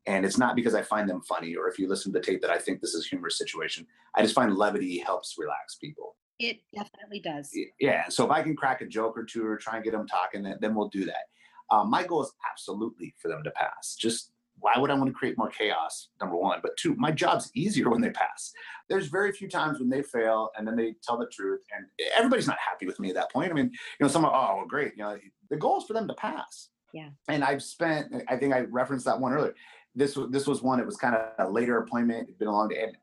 [0.05, 2.41] And it's not because I find them funny or if you listen to the tape
[2.41, 3.85] that I think this is a humorous situation.
[4.15, 6.15] I just find levity helps relax people.
[6.39, 7.51] It definitely does.
[7.79, 8.07] Yeah.
[8.07, 10.41] So if I can crack a joke or two or try and get them talking,
[10.41, 11.27] then, then we'll do that.
[11.69, 13.95] Um, my goal is absolutely for them to pass.
[13.99, 14.31] Just
[14.61, 16.09] why would I want to create more chaos?
[16.19, 16.59] Number one.
[16.61, 18.51] But two, my job's easier when they pass.
[18.89, 21.61] There's very few times when they fail and then they tell the truth.
[21.75, 21.85] And
[22.17, 23.51] everybody's not happy with me at that point.
[23.51, 24.93] I mean, you know, someone, oh, well, great.
[24.95, 25.17] You know,
[25.49, 26.69] the goal is for them to pass.
[26.93, 27.09] Yeah.
[27.27, 29.55] And I've spent, I think I referenced that one earlier.
[29.95, 32.29] This this was one, it was kind of a later appointment.
[32.29, 32.83] It'd been a long day.
[32.83, 32.95] And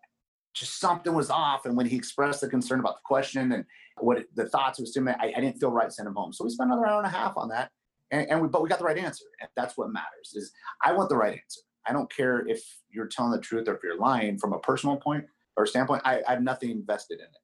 [0.54, 1.66] just something was off.
[1.66, 3.64] And when he expressed the concern about the question and
[3.98, 6.32] what it, the thoughts was to I, I didn't feel right sending him home.
[6.32, 7.70] So we spent another hour and a half on that
[8.10, 9.24] and, and we, but we got the right answer.
[9.40, 10.52] And that's what matters is
[10.84, 11.60] I want the right answer.
[11.86, 14.96] I don't care if you're telling the truth or if you're lying from a personal
[14.96, 15.24] point
[15.56, 16.02] or standpoint.
[16.04, 17.42] I, I have nothing invested in it,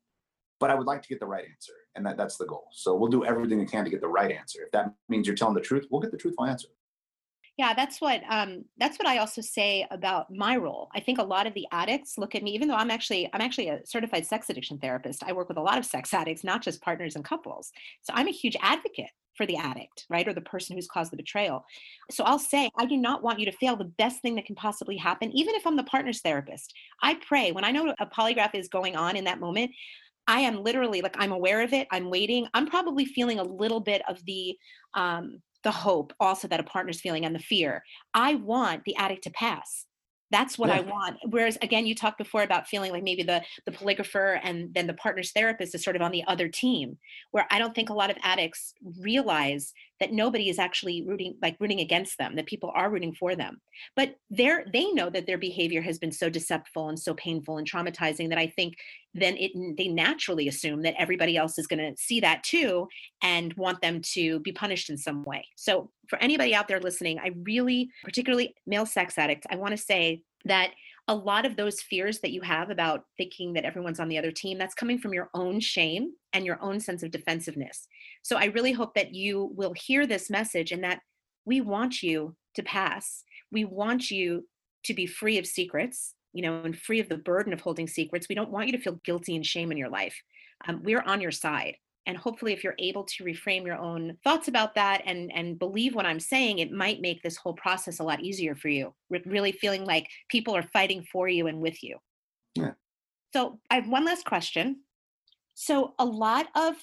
[0.58, 1.72] but I would like to get the right answer.
[1.94, 2.66] And that, that's the goal.
[2.72, 4.60] So we'll do everything we can to get the right answer.
[4.64, 6.68] If that means you're telling the truth, we'll get the truthful answer.
[7.62, 10.88] Yeah, that's what um, that's what I also say about my role.
[10.96, 13.40] I think a lot of the addicts look at me, even though I'm actually I'm
[13.40, 15.22] actually a certified sex addiction therapist.
[15.22, 17.70] I work with a lot of sex addicts, not just partners and couples.
[18.02, 20.26] So I'm a huge advocate for the addict, right?
[20.26, 21.64] Or the person who's caused the betrayal.
[22.10, 24.56] So I'll say, I do not want you to fail the best thing that can
[24.56, 26.74] possibly happen, even if I'm the partner's therapist.
[27.00, 29.70] I pray when I know a polygraph is going on in that moment,
[30.26, 32.48] I am literally like, I'm aware of it, I'm waiting.
[32.54, 34.56] I'm probably feeling a little bit of the,
[34.94, 37.82] um, the hope also that a partner's feeling and the fear.
[38.14, 39.86] I want the addict to pass
[40.32, 40.78] that's what yeah.
[40.78, 44.74] i want whereas again you talked before about feeling like maybe the the polygrapher and
[44.74, 46.98] then the partner's therapist is sort of on the other team
[47.30, 51.56] where i don't think a lot of addicts realize that nobody is actually rooting like
[51.60, 53.60] rooting against them that people are rooting for them.
[53.96, 57.70] But they're they know that their behavior has been so deceptive and so painful and
[57.70, 58.74] traumatizing that i think
[59.14, 62.88] then it they naturally assume that everybody else is going to see that too
[63.22, 65.46] and want them to be punished in some way.
[65.56, 69.82] So for anybody out there listening i really particularly male sex addicts i want to
[69.82, 70.72] say that
[71.08, 74.30] a lot of those fears that you have about thinking that everyone's on the other
[74.30, 77.86] team that's coming from your own shame and your own sense of defensiveness.
[78.22, 81.00] So i really hope that you will hear this message and that
[81.44, 83.24] we want you to pass.
[83.50, 84.46] We want you
[84.84, 88.28] to be free of secrets you know and free of the burden of holding secrets.
[88.28, 90.20] We don't want you to feel guilty and shame in your life.
[90.66, 91.76] Um, we're on your side
[92.06, 95.94] and hopefully if you're able to reframe your own thoughts about that and and believe
[95.94, 98.92] what i'm saying it might make this whole process a lot easier for you
[99.26, 101.98] really feeling like people are fighting for you and with you.
[102.54, 102.72] Yeah.
[103.32, 104.80] So i have one last question.
[105.54, 106.76] So a lot of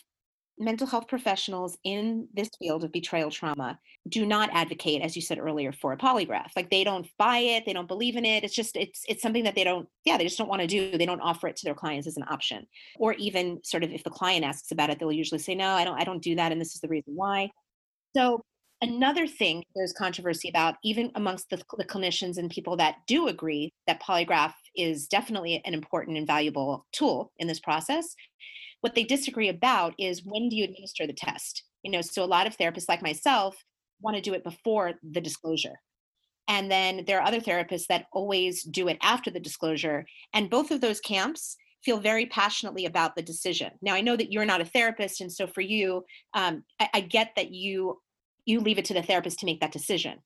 [0.59, 5.39] mental health professionals in this field of betrayal trauma do not advocate as you said
[5.39, 6.49] earlier for a polygraph.
[6.55, 8.43] Like they don't buy it they don't believe in it.
[8.43, 10.97] It's just it's it's something that they don't yeah they just don't want to do.
[10.97, 12.67] They don't offer it to their clients as an option.
[12.97, 15.83] Or even sort of if the client asks about it they'll usually say no i
[15.83, 17.49] don't i don't do that and this is the reason why.
[18.15, 18.43] So
[18.81, 23.73] another thing there's controversy about even amongst the, the clinicians and people that do agree
[23.87, 28.15] that polygraph is definitely an important and valuable tool in this process
[28.81, 31.63] what they disagree about is when do you administer the test?
[31.83, 33.55] You know, so a lot of therapists like myself
[34.01, 35.79] want to do it before the disclosure.
[36.47, 40.05] And then there are other therapists that always do it after the disclosure.
[40.33, 43.71] And both of those camps feel very passionately about the decision.
[43.81, 46.03] Now, I know that you're not a therapist, and so for you,
[46.33, 48.01] um, I, I, get that you
[48.49, 50.17] you leave it to the therapist to make that decision.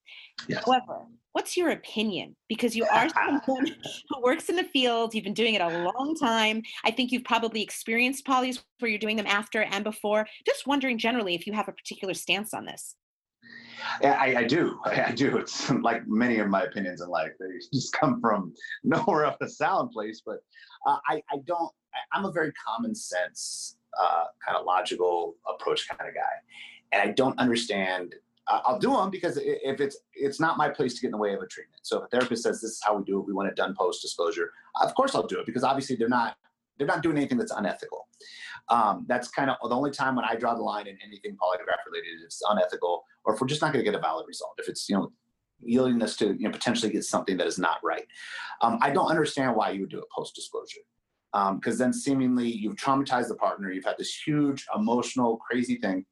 [0.48, 0.64] Yes.
[0.66, 2.36] However, what's your opinion?
[2.48, 3.10] Because you are
[3.46, 3.68] someone
[4.10, 6.64] who works in the field, you've been doing it a long time.
[6.86, 10.26] I think you've probably experienced polys where you're doing them after and before.
[10.46, 12.96] Just wondering generally if you have a particular stance on this.
[14.02, 14.80] Yeah, I, I, do.
[14.86, 15.38] I, do.
[15.38, 17.32] It's like many of my opinions in life.
[17.40, 18.54] They just come from
[18.84, 20.22] nowhere up a sound place.
[20.26, 20.38] But
[20.88, 21.72] uh, I, I don't.
[22.14, 26.22] I, am a very common sense, uh, kind of logical approach kind of guy
[26.94, 28.16] and I don't understand.
[28.48, 31.34] I'll do them because if it's it's not my place to get in the way
[31.34, 31.80] of a treatment.
[31.84, 33.74] So if a therapist says this is how we do it, we want it done
[33.78, 34.52] post disclosure.
[34.82, 36.36] Of course, I'll do it because obviously they're not
[36.78, 38.08] they're not doing anything that's unethical.
[38.70, 41.86] Um, that's kind of the only time when I draw the line in anything polygraph
[41.86, 44.54] related is unethical, or if we're just not going to get a valid result.
[44.58, 45.12] If it's you know
[45.62, 48.06] yielding us to you know potentially get something that is not right.
[48.62, 50.82] Um, I don't understand why you would do it post disclosure.
[51.56, 56.06] Because um, then seemingly you've traumatized the partner, you've had this huge emotional, crazy thing,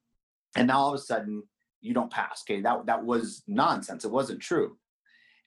[0.56, 1.44] and now all of a sudden
[1.82, 2.62] you don't pass okay?
[2.62, 4.06] That that was nonsense.
[4.06, 4.78] It wasn't true.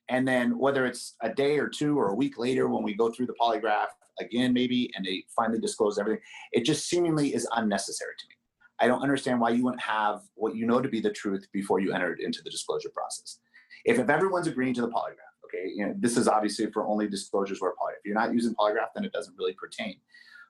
[0.08, 3.10] And then whether it's a day or two or a week later when we go
[3.10, 3.86] through the polygraph
[4.20, 8.34] again maybe and they finally disclose everything it just seemingly is unnecessary to me.
[8.80, 11.80] I don't understand why you wouldn't have what you know to be the truth before
[11.80, 13.38] you entered into the disclosure process.
[13.84, 17.08] If, if everyone's agreeing to the polygraph okay you know, this is obviously for only
[17.08, 19.96] disclosures where polygraph if you're not using polygraph then it doesn't really pertain.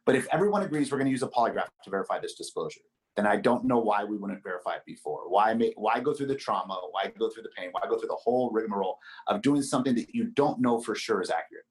[0.07, 2.81] But if everyone agrees we're going to use a polygraph to verify this disclosure
[3.17, 5.31] then I don't know why we wouldn't verify it before.
[5.31, 6.81] Why make, why go through the trauma?
[6.91, 7.69] Why go through the pain?
[7.71, 8.99] Why go through the whole rigmarole
[9.29, 11.65] of doing something that you don't know for sure is accurate?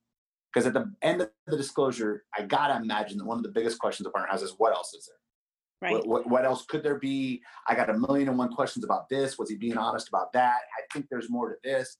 [0.54, 3.80] Because at the end of the disclosure, I gotta imagine that one of the biggest
[3.80, 5.18] questions a partner has is, "What else is there?
[5.90, 5.98] Right.
[5.98, 7.42] What, what, what else could there be?
[7.68, 9.38] I got a million and one questions about this.
[9.38, 10.60] Was he being honest about that?
[10.78, 11.98] I think there's more to this.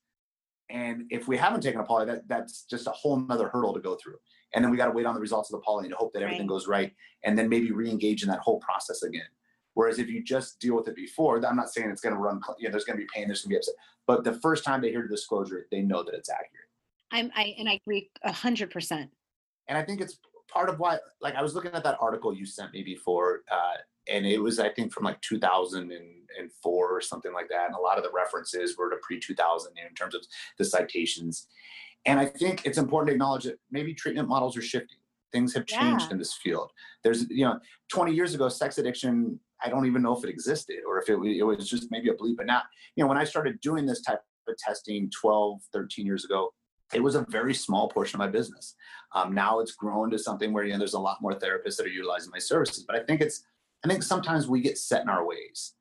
[0.70, 3.82] And if we haven't taken a poly, that that's just a whole nother hurdle to
[3.82, 4.16] go through.
[4.54, 6.22] And then we got to wait on the results of the poly to hope that
[6.22, 6.50] everything right.
[6.50, 6.94] goes right,
[7.24, 9.26] and then maybe re-engage in that whole process again.
[9.74, 12.40] Whereas if you just deal with it before, I'm not saying it's going to run.
[12.60, 13.76] You know, there's going to be pain, there's going to be upset,
[14.06, 16.68] but the first time they hear the disclosure, they know that it's accurate.
[17.12, 19.12] I'm, I and I agree a hundred percent.
[19.68, 20.20] And I think it's
[20.52, 20.98] part of why.
[21.22, 23.78] Like I was looking at that article you sent me before, uh,
[24.10, 27.98] and it was I think from like 2004 or something like that, and a lot
[27.98, 30.26] of the references were to pre 2000 in terms of
[30.58, 31.48] the citations.
[32.06, 34.98] And I think it's important to acknowledge that maybe treatment models are shifting.
[35.32, 36.12] Things have changed yeah.
[36.12, 36.72] in this field.
[37.04, 37.60] There's, you know,
[37.92, 41.14] 20 years ago, sex addiction I don't even know if it existed or if it,
[41.14, 42.36] it was just maybe a bleep.
[42.38, 42.62] But now,
[42.96, 46.50] you know, when I started doing this type of testing 12, 13 years ago,
[46.94, 48.76] it was a very small portion of my business.
[49.14, 51.86] Um, now it's grown to something where you know there's a lot more therapists that
[51.86, 52.84] are utilizing my services.
[52.86, 53.44] But I think it's
[53.84, 55.74] I think sometimes we get set in our ways.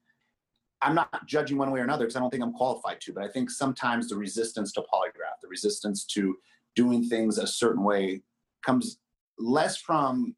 [0.80, 3.22] I'm not judging one way or another because I don't think I'm qualified to, but
[3.22, 5.21] I think sometimes the resistance to polygraph,
[5.52, 6.36] resistance to
[6.74, 8.22] doing things a certain way
[8.66, 8.98] comes
[9.38, 10.34] less from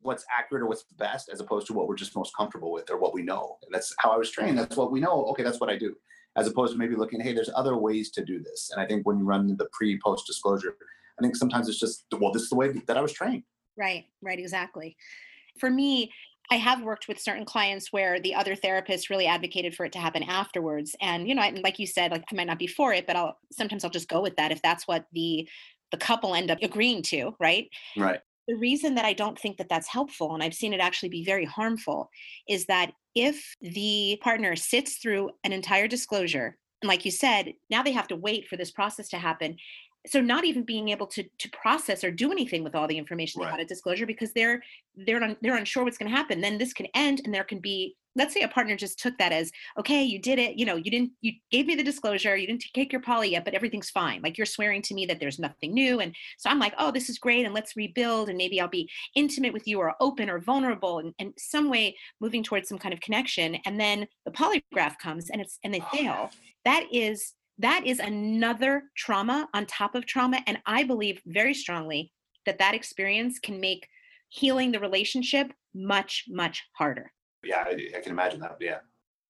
[0.00, 2.98] what's accurate or what's best as opposed to what we're just most comfortable with or
[2.98, 3.58] what we know.
[3.64, 4.58] And that's how I was trained.
[4.58, 5.26] That's what we know.
[5.26, 5.94] Okay, that's what I do.
[6.36, 8.70] As opposed to maybe looking, hey, there's other ways to do this.
[8.72, 10.76] And I think when you run the pre post disclosure,
[11.18, 13.42] I think sometimes it's just, well, this is the way that I was trained.
[13.76, 14.96] Right, right, exactly.
[15.58, 16.10] For me,
[16.50, 19.98] I have worked with certain clients where the other therapist really advocated for it to
[19.98, 20.94] happen afterwards.
[21.00, 23.38] And, you know, like you said, like I might not be for it, but I'll
[23.50, 25.48] sometimes I'll just go with that if that's what the
[25.90, 27.68] the couple end up agreeing to, right?
[27.96, 31.10] Right the reason that I don't think that that's helpful, and I've seen it actually
[31.10, 32.10] be very harmful,
[32.48, 37.82] is that if the partner sits through an entire disclosure, and like you said, now
[37.82, 39.56] they have to wait for this process to happen.
[40.06, 43.40] So not even being able to to process or do anything with all the information
[43.40, 43.46] right.
[43.46, 44.62] they had at disclosure because they're
[44.96, 46.40] they're they're unsure what's going to happen.
[46.40, 49.32] Then this can end, and there can be let's say a partner just took that
[49.32, 52.46] as okay you did it you know you didn't you gave me the disclosure you
[52.46, 55.38] didn't take your poly yet but everything's fine like you're swearing to me that there's
[55.38, 58.60] nothing new and so i'm like oh this is great and let's rebuild and maybe
[58.60, 62.68] i'll be intimate with you or open or vulnerable and, and some way moving towards
[62.68, 66.30] some kind of connection and then the polygraph comes and it's and they oh, fail
[66.64, 72.12] that is that is another trauma on top of trauma and i believe very strongly
[72.46, 73.88] that that experience can make
[74.28, 78.56] healing the relationship much much harder Yeah, I, I can imagine that.
[78.60, 78.78] Yeah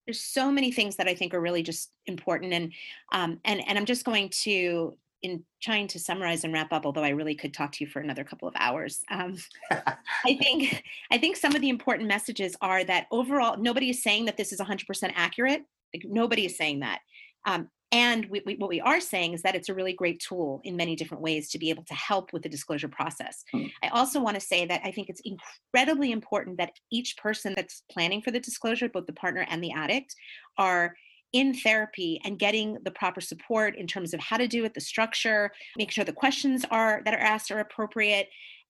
[0.07, 2.73] there's so many things that I think are really just important, and
[3.13, 7.05] um, and and I'm just going to in trying to summarize and wrap up, although
[7.05, 9.37] I really could talk to you for another couple of hours, um,
[9.71, 14.25] I think I think some of the important messages are that overall, nobody is saying
[14.27, 15.63] that this is 100% accurate.
[15.95, 17.01] Like, nobody is saying that.
[17.47, 20.63] Um, and we, we, what we are saying is that it's a really great tool
[20.65, 23.45] in many different ways to be able to help with the disclosure process.
[23.53, 23.67] Hmm.
[23.83, 27.83] I also want to say that I think it's incredibly important that each person that's
[27.91, 30.15] planning for the disclosure, both the partner and the addict,
[30.57, 30.95] are
[31.35, 34.81] in therapy and getting the proper support in terms of how to do it, the
[34.81, 38.29] structure, make sure the questions are that are asked are appropriate,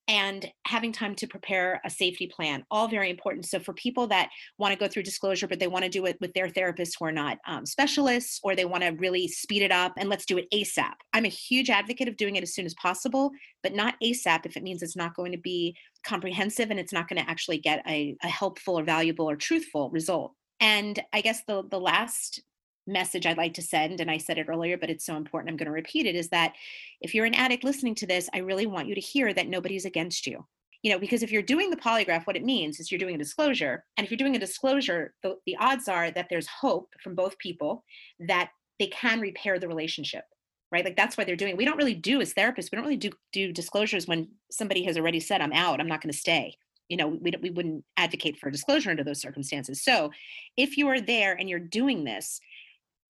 [0.09, 3.47] and having time to prepare a safety plan all very important.
[3.47, 6.17] So for people that want to go through disclosure but they want to do it
[6.21, 9.73] with their therapists who are not um, specialists or they want to really speed it
[9.73, 12.67] up and let's do it asap i'm a huge advocate of doing it as soon
[12.67, 13.31] as possible
[13.63, 17.09] but not asap if it means it's not going to be comprehensive and it's not
[17.09, 20.33] going to actually get a, a helpful or valuable or truthful result.
[20.61, 22.41] And i guess the the last
[22.87, 25.57] message I'd like to send, and I said it earlier, but it's so important, I'm
[25.57, 26.55] going to repeat it, is that
[27.01, 29.85] if you're an addict listening to this, I really want you to hear that nobody's
[29.85, 30.47] against you.
[30.83, 33.19] You know, because if you're doing the polygraph, what it means is you're doing a
[33.19, 33.85] disclosure.
[33.97, 37.39] And if you're doing a disclosure, the, the odds are that there's hope from both
[37.39, 37.85] people
[38.19, 40.25] that they can repair the relationship
[40.73, 41.57] right like that's why they're doing it.
[41.57, 44.97] we don't really do as therapists we don't really do do disclosures when somebody has
[44.97, 46.57] already said i'm out i'm not going to stay
[46.89, 50.11] you know we, we wouldn't advocate for disclosure under those circumstances so
[50.57, 52.41] if you are there and you're doing this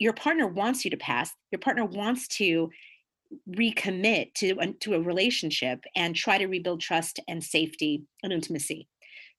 [0.03, 2.69] your partner wants you to pass your partner wants to
[3.49, 8.89] recommit to, to a relationship and try to rebuild trust and safety and intimacy.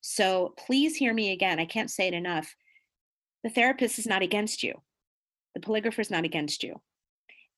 [0.02, 2.56] So please hear me again i can't say it enough.
[3.44, 4.74] The therapist is not against you.
[5.54, 6.80] The polygrapher is not against you.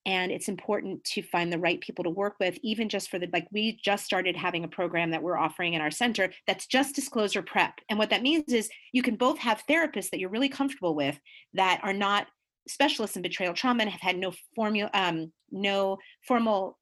[0.08, 3.28] And it's important to find the right people to work with even just for the
[3.32, 6.96] like we just started having a program that we're offering in our center that's just
[6.96, 7.74] disclosure prep.
[7.90, 11.20] And what that means is you can both have therapists that you're really comfortable with
[11.54, 12.28] that are not
[12.68, 15.98] specialists in betrayal trauma and have had no formula, um, no
[16.28, 16.78] formal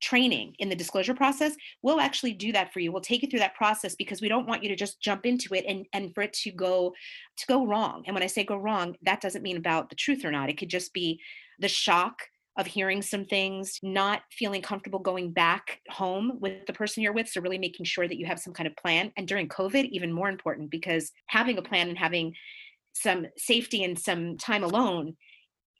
[0.00, 2.92] training in the disclosure process, we'll actually do that for you.
[2.92, 5.54] We'll take you through that process because we don't want you to just jump into
[5.54, 6.94] it and, and for it to go
[7.36, 8.04] to go wrong.
[8.06, 10.50] And when I say go wrong, that doesn't mean about the truth or not.
[10.50, 11.20] It could just be
[11.58, 12.22] the shock
[12.56, 17.28] of hearing some things, not feeling comfortable going back home with the person you're with.
[17.28, 19.12] So, really making sure that you have some kind of plan.
[19.16, 22.34] And during COVID, even more important because having a plan and having
[22.92, 25.16] some safety and some time alone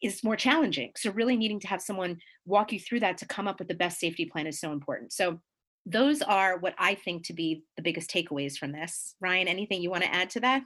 [0.03, 0.93] is more challenging.
[0.97, 3.75] So, really needing to have someone walk you through that to come up with the
[3.75, 5.13] best safety plan is so important.
[5.13, 5.41] So,
[5.87, 9.15] those are what I think to be the biggest takeaways from this.
[9.21, 10.63] Ryan, anything you want to add to that?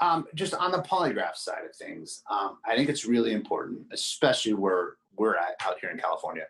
[0.00, 4.52] Um, just on the polygraph side of things, um, I think it's really important, especially
[4.52, 6.44] where we're at out here in California.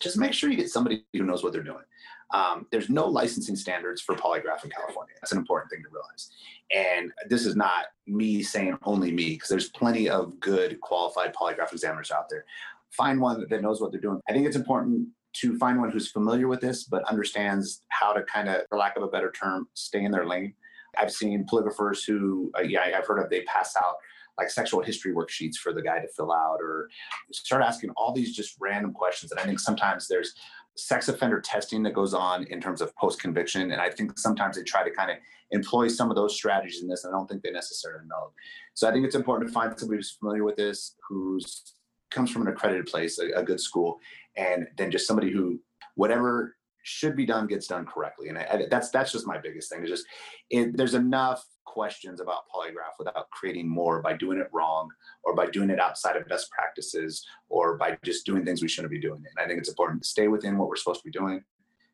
[0.00, 1.84] Just make sure you get somebody who knows what they're doing.
[2.32, 5.14] Um, there's no licensing standards for polygraph in California.
[5.20, 6.30] That's an important thing to realize.
[6.72, 11.72] And this is not me saying only me, because there's plenty of good qualified polygraph
[11.72, 12.44] examiners out there.
[12.90, 14.20] Find one that knows what they're doing.
[14.28, 18.22] I think it's important to find one who's familiar with this, but understands how to
[18.22, 20.54] kind of, for lack of a better term, stay in their lane.
[20.98, 23.94] I've seen polygraphers who, uh, yeah, I've heard of, they pass out
[24.38, 26.88] like sexual history worksheets for the guy to fill out or
[27.30, 29.30] start asking all these just random questions.
[29.30, 30.34] And I think sometimes there's
[30.76, 33.72] sex offender testing that goes on in terms of post conviction.
[33.72, 35.16] And I think sometimes they try to kind of
[35.50, 37.04] employ some of those strategies in this.
[37.04, 38.32] And I don't think they necessarily know.
[38.74, 41.74] So I think it's important to find somebody who's familiar with this, who's
[42.10, 43.98] comes from an accredited place, a, a good school,
[44.36, 45.60] and then just somebody who,
[45.94, 48.28] whatever should be done gets done correctly.
[48.28, 49.82] And I, that's that's just my biggest thing.
[49.82, 50.06] Is just
[50.50, 54.88] it, there's enough questions about polygraph without creating more by doing it wrong
[55.22, 58.90] or by doing it outside of best practices or by just doing things we shouldn't
[58.90, 59.22] be doing.
[59.24, 61.42] And I think it's important to stay within what we're supposed to be doing.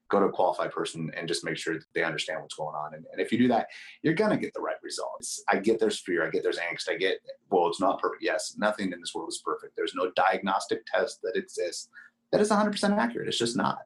[0.08, 2.94] Go to a qualified person and just make sure they understand what's going on.
[2.94, 3.66] And, and if you do that,
[4.02, 5.42] you're gonna get the right results.
[5.48, 7.18] I get there's fear, I get there's angst, I get
[7.50, 8.22] well, it's not perfect.
[8.22, 9.74] Yes, nothing in this world is perfect.
[9.76, 11.88] There's no diagnostic test that exists
[12.32, 13.28] that is 100% accurate.
[13.28, 13.78] It's just not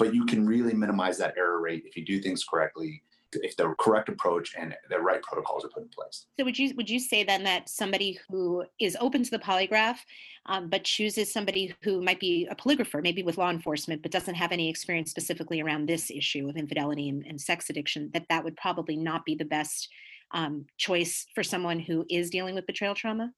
[0.00, 3.72] but you can really minimize that error rate if you do things correctly if the
[3.78, 6.26] correct approach and the right protocols are put in place.
[6.38, 9.98] So would you would you say then that somebody who is open to the polygraph,
[10.46, 14.34] um, but chooses somebody who might be a polygrapher, maybe with law enforcement, but doesn't
[14.34, 18.42] have any experience specifically around this issue of infidelity and, and sex addiction, that that
[18.42, 19.88] would probably not be the best
[20.32, 23.32] um, choice for someone who is dealing with betrayal trauma?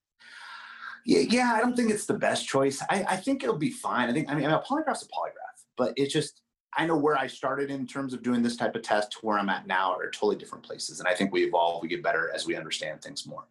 [1.05, 2.81] Yeah, yeah, I don't think it's the best choice.
[2.89, 4.09] I, I think it'll be fine.
[4.09, 6.42] I think I mean a polygraph's a polygraph, but it's just
[6.75, 9.39] I know where I started in terms of doing this type of test to where
[9.39, 11.01] I'm at now are totally different places.
[11.01, 13.45] And I think we evolve, we get better as we understand things more.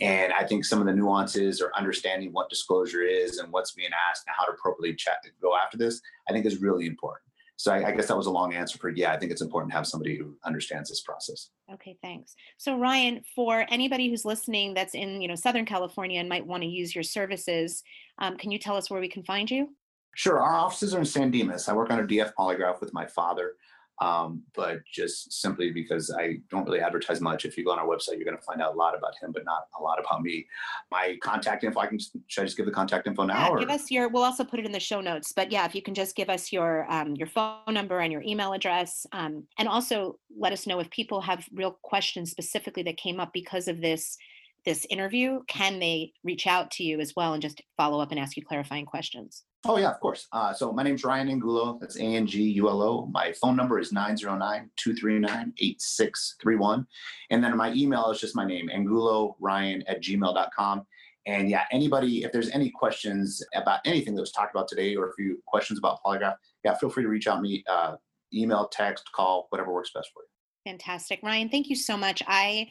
[0.00, 3.90] And I think some of the nuances or understanding what disclosure is and what's being
[4.10, 7.22] asked and how to appropriately chat, go after this, I think is really important.
[7.56, 9.70] so I, I, guess that was a long answer for yeah i think it's important
[9.70, 14.74] to have somebody who understands this process okay thanks so ryan for anybody who's listening
[14.74, 17.84] that's in you know southern california and might want to use your services
[18.18, 19.68] um, can you tell us where we can find you
[20.14, 23.06] sure our offices are in san dimas i work on a df polygraph with my
[23.06, 23.54] father
[24.02, 27.44] um, but just simply because I don't really advertise much.
[27.44, 29.30] If you go on our website, you're going to find out a lot about him,
[29.32, 30.46] but not a lot about me.
[30.90, 33.46] My contact info, I can should I just give the contact info now?
[33.46, 33.58] Yeah, or?
[33.60, 34.08] give us your.
[34.08, 35.32] We'll also put it in the show notes.
[35.32, 38.22] But yeah, if you can just give us your um, your phone number and your
[38.22, 42.96] email address, um, and also let us know if people have real questions specifically that
[42.96, 44.16] came up because of this
[44.64, 45.40] this interview.
[45.46, 48.44] Can they reach out to you as well and just follow up and ask you
[48.44, 49.44] clarifying questions?
[49.64, 50.26] Oh, yeah, of course.
[50.32, 51.78] Uh, so my name's Ryan Angulo.
[51.80, 53.06] That's A N G U L O.
[53.06, 56.86] My phone number is 909 239 8631.
[57.30, 60.86] And then my email is just my name, anguloryan at gmail.com.
[61.26, 65.08] And yeah, anybody, if there's any questions about anything that was talked about today or
[65.08, 66.34] if you questions about polygraph,
[66.64, 67.94] yeah, feel free to reach out me, uh,
[68.34, 70.72] email, text, call, whatever works best for you.
[70.72, 71.20] Fantastic.
[71.22, 72.20] Ryan, thank you so much.
[72.26, 72.68] I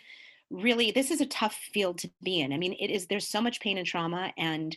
[0.49, 2.51] really, this is a tough field to be in.
[2.51, 4.75] I mean, it is, there's so much pain and trauma and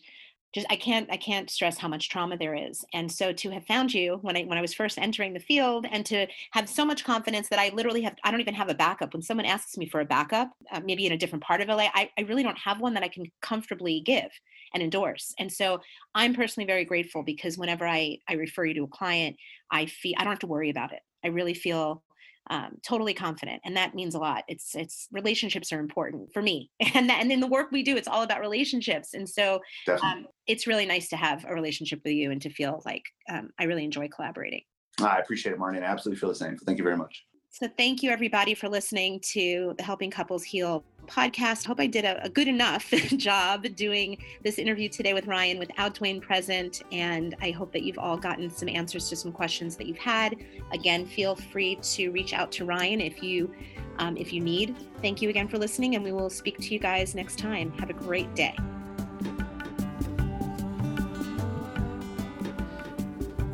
[0.55, 2.85] just I can't I can't stress how much trauma there is.
[2.95, 5.87] And so to have found you when I when I was first entering the field
[5.91, 8.75] and to have so much confidence that I literally have I don't even have a
[8.75, 9.13] backup.
[9.13, 11.89] When someone asks me for a backup, uh, maybe in a different part of LA,
[11.93, 14.31] I, I really don't have one that I can comfortably give
[14.73, 15.35] and endorse.
[15.39, 15.81] And so
[16.15, 19.37] I'm personally very grateful because whenever I I refer you to a client,
[19.73, 21.01] I feel I don't have to worry about it.
[21.25, 22.04] I really feel
[22.51, 24.45] um, totally confident and that means a lot.
[24.49, 27.97] It's it's relationships are important for me and that, and in the work we do
[27.97, 29.61] it's all about relationships and so
[30.03, 33.51] um, it's really nice to have a relationship with you and to feel like um,
[33.59, 34.63] i really enjoy collaborating.
[35.01, 36.57] I appreciate it marnie i absolutely feel the same.
[36.59, 37.25] Thank you very much
[37.55, 41.65] so thank you everybody for listening to the Helping Couples Heal podcast.
[41.65, 45.95] Hope I did a, a, good enough job doing this interview today with Ryan without
[45.95, 46.83] Duane present.
[46.91, 50.35] And I hope that you've all gotten some answers to some questions that you've had.
[50.73, 53.55] Again, feel free to reach out to Ryan if you
[53.99, 54.75] um, if you need.
[55.01, 57.71] Thank you again for listening, and we will speak to you guys next time.
[57.79, 58.57] Have a great day.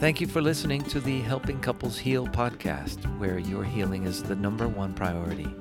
[0.00, 4.34] Thank you for listening to the Helping Couples Heal podcast, where your healing is the
[4.34, 5.54] number one priority.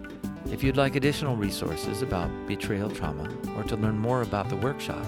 [0.46, 5.06] If you'd like additional resources about betrayal trauma or to learn more about the workshop,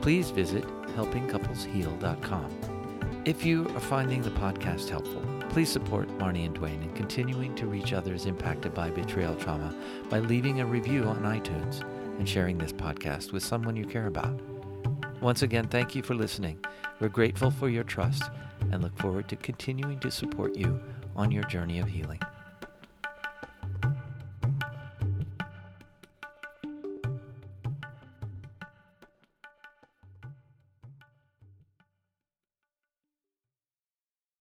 [0.00, 0.62] please visit
[0.94, 3.22] helpingcouplesheal.com.
[3.24, 7.66] If you are finding the podcast helpful, please support Marnie and Duane in continuing to
[7.66, 9.74] reach others impacted by betrayal trauma
[10.08, 11.80] by leaving a review on iTunes
[12.20, 14.40] and sharing this podcast with someone you care about.
[15.20, 16.60] Once again, thank you for listening.
[17.00, 18.22] We're grateful for your trust
[18.70, 20.80] and look forward to continuing to support you
[21.16, 22.20] on your journey of healing.